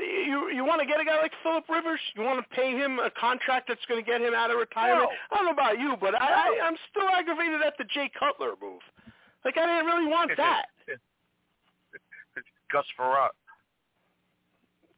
[0.00, 2.00] you you want to get a guy like Philip Rivers?
[2.14, 5.08] You want to pay him a contract that's going to get him out of retirement?
[5.10, 5.16] No.
[5.32, 8.54] I don't know about you, but I, I I'm still aggravated at the Jay Cutler
[8.60, 8.80] move.
[9.44, 10.66] Like I didn't really want that.
[12.72, 13.36] Gus Frerotte.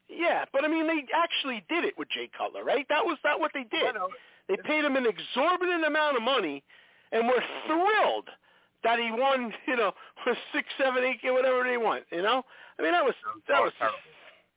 [0.09, 2.87] Yeah, but I mean, they actually did it with Jay Cutler, right?
[2.89, 3.95] That was that what they did.
[4.49, 6.65] They paid him an exorbitant amount of money,
[7.13, 8.29] and we're thrilled
[8.85, 9.53] that he won.
[9.67, 9.93] You know,
[10.55, 12.05] six, seven, eight, whatever they want.
[12.11, 12.43] You know,
[12.79, 13.15] I mean, that was
[13.49, 13.73] that oh, was.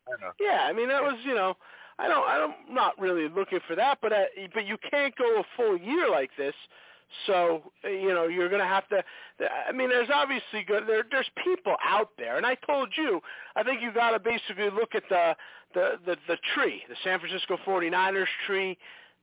[0.08, 0.32] I know.
[0.40, 1.56] Yeah, I mean, that was you know.
[2.00, 2.28] I don't.
[2.28, 2.56] I don't.
[2.70, 4.24] I'm not really looking for that, but uh,
[4.54, 6.56] but you can't go a full year like this.
[7.28, 9.04] So uh, you know you're going to have to.
[9.68, 10.84] I mean, there's obviously good.
[10.88, 13.22] There, there's people out there, and I told you.
[13.56, 15.36] I think you got to basically look at the
[15.74, 18.78] the the the tree, the San Francisco 49ers tree,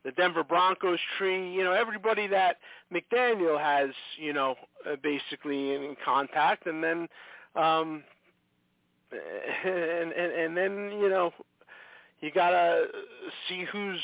[0.05, 1.51] the Denver Broncos tree.
[1.51, 2.57] You know, everybody that
[2.93, 4.55] McDaniel has, you know,
[4.89, 7.07] uh, basically in contact, and then,
[7.55, 8.03] um,
[9.65, 11.31] and and and then you know,
[12.21, 12.87] you gotta
[13.47, 14.01] see who's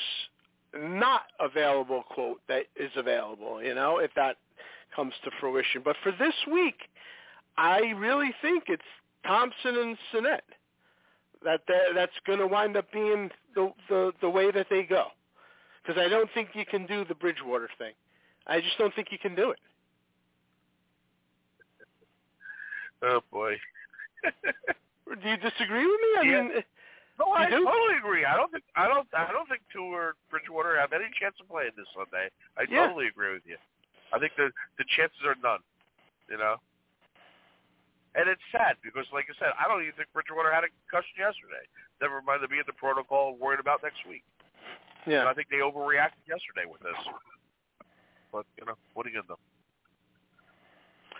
[0.78, 4.38] not available quote that is available, you know, if that
[4.96, 5.82] comes to fruition.
[5.84, 6.90] But for this week,
[7.58, 8.84] I really think it's
[9.26, 10.44] Thompson and Sinnett
[11.44, 11.62] that
[11.94, 15.08] that's going to wind up being the, the the way that they go.
[15.82, 17.94] Because I don't think you can do the Bridgewater thing.
[18.48, 19.60] I just don't think you can do it.
[23.04, 23.56] Oh boy.
[25.06, 26.10] Do you disagree with me?
[26.18, 26.42] I Yeah.
[26.42, 26.62] mean, eh,
[27.20, 27.64] No, I do?
[27.64, 28.26] totally agree.
[28.26, 31.48] I don't think I don't I don't think Tua or Bridgewater have any chance of
[31.48, 32.30] playing this Sunday.
[32.58, 32.88] I Yeah.
[32.88, 33.58] totally agree with you.
[34.12, 35.62] I think the the chances are none.
[36.30, 36.58] You know.
[38.16, 41.16] And it's sad because, like I said, I don't even think Bridgewater had a concussion
[41.20, 41.68] yesterday.
[42.00, 44.24] Never mind to be in the protocol and worried about next week.
[45.06, 45.20] yeah.
[45.20, 46.98] And I think they overreacted yesterday with this.
[48.32, 49.40] But you know, what are you gonna do?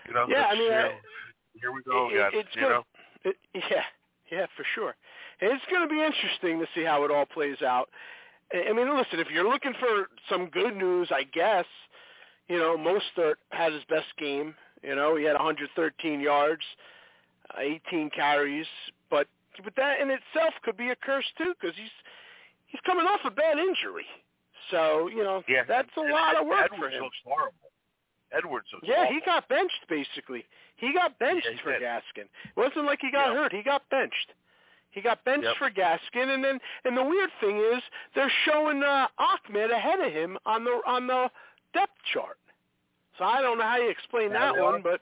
[0.08, 1.00] You know, Yeah, I mean, you I-
[1.60, 2.30] here we go it- again.
[2.34, 2.86] it's you gonna- know,
[3.26, 3.82] It, yeah,
[4.30, 4.94] yeah, for sure.
[5.40, 7.88] It's going to be interesting to see how it all plays out.
[8.54, 11.66] I mean, listen, if you're looking for some good news, I guess,
[12.48, 14.54] you know, Mostert had his best game.
[14.82, 16.62] You know, he had 113 yards,
[17.50, 18.66] uh, 18 carries,
[19.10, 19.26] but
[19.64, 21.90] but that in itself could be a curse too, because he's
[22.66, 24.06] he's coming off a bad injury.
[24.70, 27.02] So you know, yeah, that's a lot of work for him.
[27.02, 27.65] looks horrible.
[28.32, 29.14] Edmonds looks Yeah, awful.
[29.14, 30.44] he got benched basically.
[30.76, 31.82] He got benched Yeah, he for did.
[31.82, 32.24] Gaskin.
[32.24, 33.52] It wasn't like he got hurt.
[33.52, 34.32] He got benched.
[34.90, 35.56] He got benched Yep.
[35.58, 37.82] for Gaskin, and then and the weird thing is
[38.14, 41.30] they're showing uh, Ahmed ahead of him on the on the
[41.74, 42.38] depth chart.
[43.18, 45.00] So I don't know how you explain Yeah, that one, but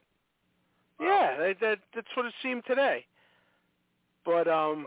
[1.01, 3.05] yeah, that, that that's what it seemed today.
[4.25, 4.87] But um,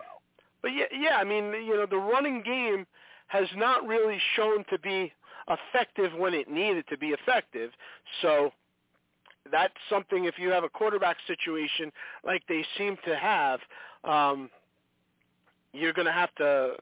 [0.61, 1.17] but yeah, yeah.
[1.17, 2.85] I mean, you know, the running game
[3.27, 5.11] has not really shown to be
[5.50, 7.72] effective when it needed to be effective.
[8.22, 8.52] So
[9.52, 10.26] that's something.
[10.26, 11.91] If you have a quarterback situation
[12.24, 13.60] like they seem to have,
[14.04, 14.50] um,
[15.74, 16.76] you're gonna have to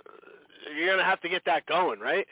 [0.76, 2.28] you're gonna have to get that going, right?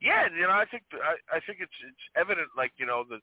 [0.00, 3.18] Yeah, you know, I think I, I think it's it's evident, like you know, the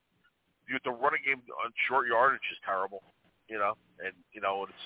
[0.70, 3.02] you, the running game on short yardage is terrible,
[3.50, 4.84] you know, and you know, it's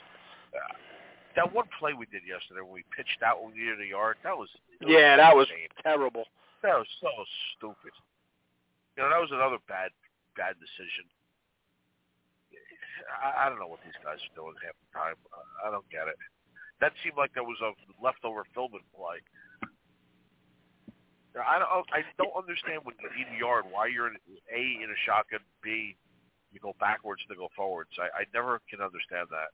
[0.56, 0.74] uh,
[1.36, 4.18] that one play we did yesterday when we pitched out when we needed a yard.
[4.24, 4.50] That was
[4.82, 5.48] it Yeah, that was
[5.84, 6.26] terrible.
[6.64, 7.12] That was so
[7.56, 7.94] stupid.
[8.96, 9.92] You know, that was another bad
[10.34, 11.06] bad decision.
[13.22, 15.18] I, I don't know what these guys are doing half the time.
[15.62, 16.18] I, don't get it.
[16.82, 19.22] That seemed like that was a leftover filming play.
[21.34, 21.70] I don't.
[21.70, 24.18] Oh, I don't understand when you need a yard why you're in
[24.54, 25.98] a in a shotgun, b
[26.54, 27.90] you go backwards to go forwards.
[27.98, 29.50] I, I never can understand that.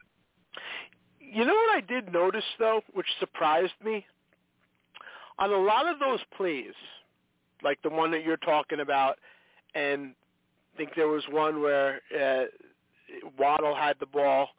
[1.20, 4.06] You know what I did notice though, which surprised me?
[5.38, 6.76] On a lot of those plays,
[7.64, 9.18] like the one that you're talking about,
[9.76, 10.14] and
[10.74, 12.46] I think there was one where uh,
[13.38, 14.50] Waddle had the ball,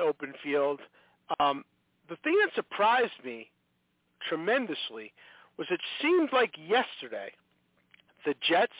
[0.00, 0.80] open field.
[1.38, 1.64] Um,
[2.08, 3.50] the thing that surprised me
[4.28, 5.12] tremendously
[5.58, 7.32] was it seemed like yesterday
[8.24, 8.72] the Jets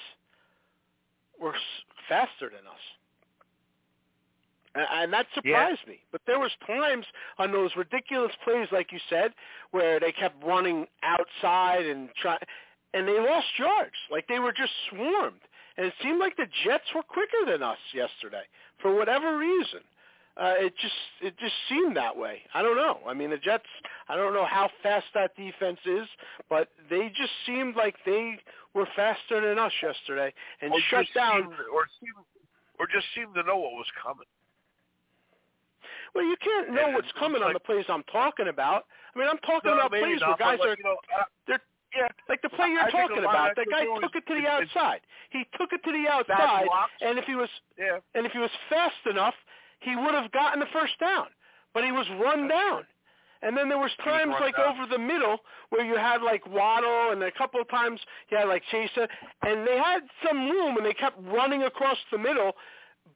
[1.40, 1.54] were
[2.08, 2.80] faster than us.
[4.74, 6.00] And, and that surprised me.
[6.12, 7.04] But there was times
[7.38, 9.32] on those ridiculous plays, like you said,
[9.70, 12.36] where they kept running outside and try,
[12.94, 13.96] and they lost yards.
[14.10, 15.40] Like they were just swarmed.
[15.76, 18.42] And it seemed like the Jets were quicker than us yesterday
[18.82, 19.80] for whatever reason.
[20.36, 22.40] Uh, it just it just seemed that way.
[22.54, 23.00] I don't know.
[23.06, 23.64] I mean, the Jets.
[24.08, 26.06] I don't know how fast that defense is,
[26.48, 28.38] but they just seemed like they
[28.74, 30.32] were faster than us yesterday
[30.62, 31.42] and or shut down.
[31.42, 32.24] seemed, or seemed,
[32.78, 34.26] or just seemed to know what was coming.
[36.14, 38.86] Well, you can't know what's coming on the plays I'm talking about.
[39.14, 40.96] I mean, I'm talking No, about plays not, where guys but are you know,
[41.46, 41.60] they're
[41.96, 43.56] Yeah, like the play you're I talking about.
[43.56, 45.00] that guy took it to the outside.
[45.30, 46.66] He took it to the outside,
[47.00, 47.98] and if he was Yeah.
[48.14, 49.34] and if he was fast enough,
[49.80, 51.26] he would have gotten the first down.
[51.74, 52.86] But he was run down.
[53.42, 54.76] And then there was was times like down.
[54.76, 55.38] over the middle
[55.70, 59.08] where you had like Waddle, and a couple of times you had like Chaser,
[59.42, 62.52] and they had some room, and they kept running across the middle,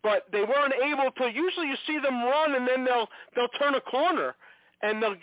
[0.02, 1.30] but they weren't able to.
[1.30, 4.34] Usually, you see them run, and then they'll they'll turn a corner,
[4.82, 5.16] and they'll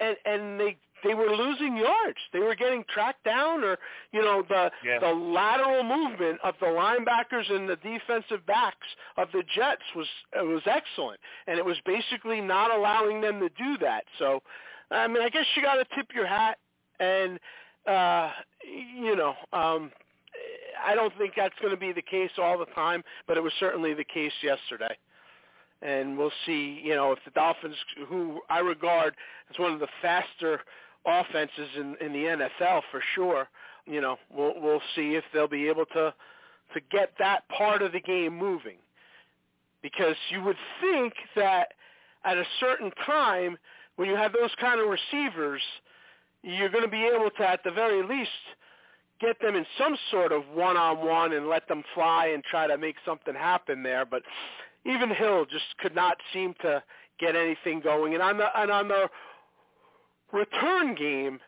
[0.00, 2.18] and and they they were losing yards.
[2.32, 3.78] They were getting tracked down, or
[4.12, 4.98] you know the Yeah.
[4.98, 8.86] the lateral movement of the linebackers and the defensive backs
[9.16, 13.78] of the Jets was was excellent, and it was basically not allowing them to do
[13.78, 14.04] that.
[14.18, 14.42] So,
[14.90, 16.58] I mean, I guess you got to tip your hat,
[17.00, 17.38] and
[17.86, 18.30] uh,
[18.64, 19.92] you know, um,
[20.84, 23.52] I don't think that's going to be the case all the time, but it was
[23.58, 24.96] certainly the case yesterday.
[25.82, 27.74] And we'll see, you know, if the Dolphins,
[28.06, 29.16] who I regard
[29.50, 30.60] as one of the faster
[31.06, 33.48] offenses in, in the NFL for sure,
[33.86, 36.14] you know, we'll we'll see if they'll be able to
[36.74, 38.76] to get that part of the game moving.
[39.82, 41.68] Because you would think that
[42.24, 43.58] at a certain time
[43.96, 45.60] when you have those kind of receivers,
[46.42, 48.30] you're going to be able to at the very least
[49.20, 52.96] get them in some sort of one-on-one and let them fly and try to make
[53.04, 54.04] something happen there.
[54.04, 54.22] But
[54.84, 56.82] even Hill just could not seem to
[57.20, 58.14] get anything going.
[58.14, 59.08] And on the and on the
[60.32, 61.40] return game,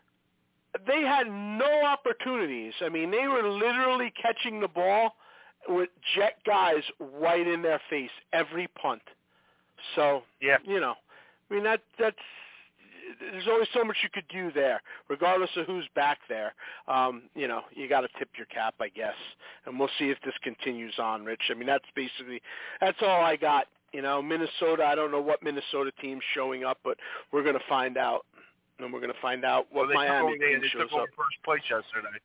[0.86, 2.72] they had no opportunities.
[2.80, 5.14] I mean, they were literally catching the ball
[5.68, 9.02] with jet guys right in their face every punt.
[9.94, 10.58] So Yeah.
[10.64, 10.94] you know,
[11.50, 12.16] I mean that that's
[13.20, 16.54] there's always so much you could do there, regardless of who's back there.
[16.88, 19.14] Um, you know, you got to tip your cap, I guess,
[19.66, 21.42] and we'll see if this continues on, Rich.
[21.50, 22.40] I mean, that's basically
[22.80, 23.66] that's all I got.
[23.92, 24.84] You know, Minnesota.
[24.84, 26.96] I don't know what Minnesota team's showing up, but
[27.32, 28.26] we're going to find out,
[28.78, 30.90] and we're going to find out what Well, Miami took over, they, team they shows
[30.90, 31.08] took up.
[31.16, 32.18] first place yesterday.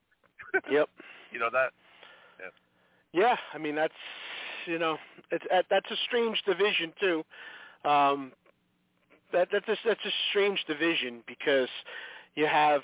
[0.71, 0.89] Yep.
[1.31, 1.69] You know that.
[3.13, 3.93] Yeah, yeah, I mean that's
[4.65, 4.97] you know
[5.31, 7.23] it's that's a strange division too.
[7.87, 8.31] Um,
[9.31, 11.69] that that's a, that's a strange division because
[12.35, 12.81] you have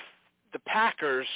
[0.53, 1.27] the Packers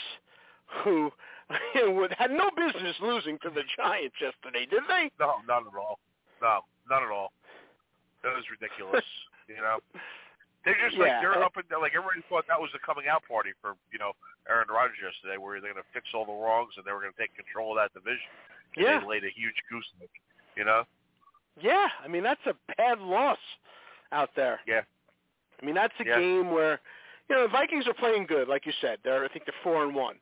[0.83, 1.11] who
[1.75, 5.09] would- had no business losing to the Giants yesterday, did they?
[5.19, 5.97] No, not at all.
[6.43, 6.59] No,
[6.89, 7.31] not at all.
[8.23, 9.03] That was ridiculous.
[9.47, 9.79] you know,
[10.65, 13.51] they're just like they're up and like everybody thought that was the coming out party
[13.61, 14.11] for you know
[14.49, 17.13] Aaron Rodgers yesterday, where they're going to fix all the wrongs and they were going
[17.13, 18.27] to take control of that division.
[18.75, 18.99] And Yeah.
[18.99, 20.09] they laid a huge goose egg.
[20.55, 20.83] You know.
[21.61, 23.39] Yeah, I mean that's a bad loss
[24.11, 24.59] out there.
[24.67, 24.81] Yeah.
[25.61, 26.19] I mean that's a Yeah.
[26.19, 26.79] game where
[27.29, 28.99] you know the Vikings are playing good, like you said.
[29.03, 30.15] They're I think they're four and one,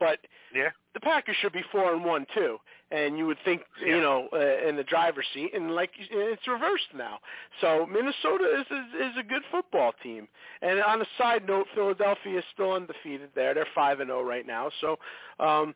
[0.00, 0.20] but
[0.52, 0.70] Yeah.
[0.94, 2.58] the Packers should be four and one too.
[2.92, 6.86] And you would think you know uh, in the driver's seat, and like it's reversed
[6.96, 7.18] now.
[7.60, 10.28] So Minnesota is, is is a good football team.
[10.62, 13.54] And on a side note, Philadelphia is still undefeated there.
[13.54, 14.70] They're five and zero right now.
[14.80, 14.98] So
[15.40, 15.74] um,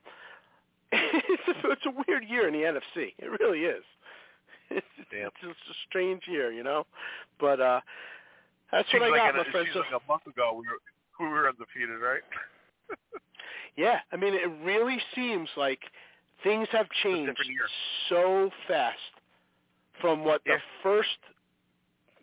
[0.92, 3.12] it's a, it's a weird year in the NFC.
[3.18, 3.82] It really is.
[4.72, 5.26] It's, Damn.
[5.26, 6.86] it's just a strange year, you know.
[7.40, 7.80] But uh
[8.70, 9.66] that's what I like got, an- my friend.
[9.72, 10.78] So- like a month ago we were
[11.18, 12.22] we were undefeated, right?
[13.76, 15.78] Yeah, I mean, it really seems like
[16.42, 17.38] things have changed
[18.08, 18.98] so fast
[20.00, 20.56] from what Yeah.
[20.56, 21.18] the first,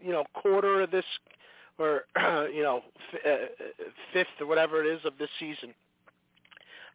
[0.02, 1.06] you know, quarter of this,
[1.78, 2.06] or
[2.52, 3.64] you know, f- uh,
[4.14, 5.74] fifth or whatever it is of this season,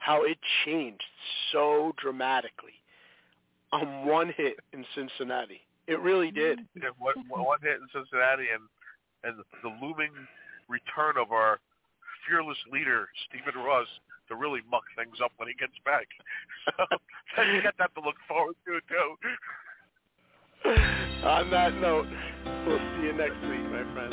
[0.01, 1.03] how it changed
[1.53, 2.75] so dramatically
[3.73, 5.61] on one hit in Cincinnati.
[5.87, 6.61] It really did.
[6.75, 8.63] Yeah, one, one hit in Cincinnati and
[9.25, 10.11] and the looming
[10.69, 11.61] return of our
[12.29, 13.87] fearless leader Stephen Ross
[14.29, 16.07] to really muck things up when he gets back.
[17.35, 19.17] So you got that to look forward to too.
[21.25, 22.07] on that note,
[22.67, 24.13] we'll see you next week, my friend.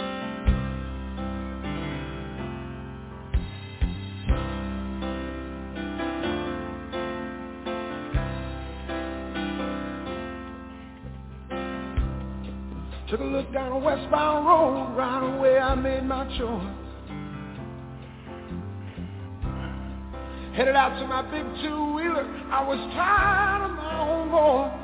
[13.10, 16.89] Took a look down a westbound road, right away I made my choice.
[20.60, 24.76] Headed out to my big two-wheeler, I was tired of my own voice.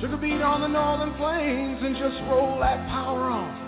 [0.00, 3.63] Took a beat on the northern plains and just rolled that power on.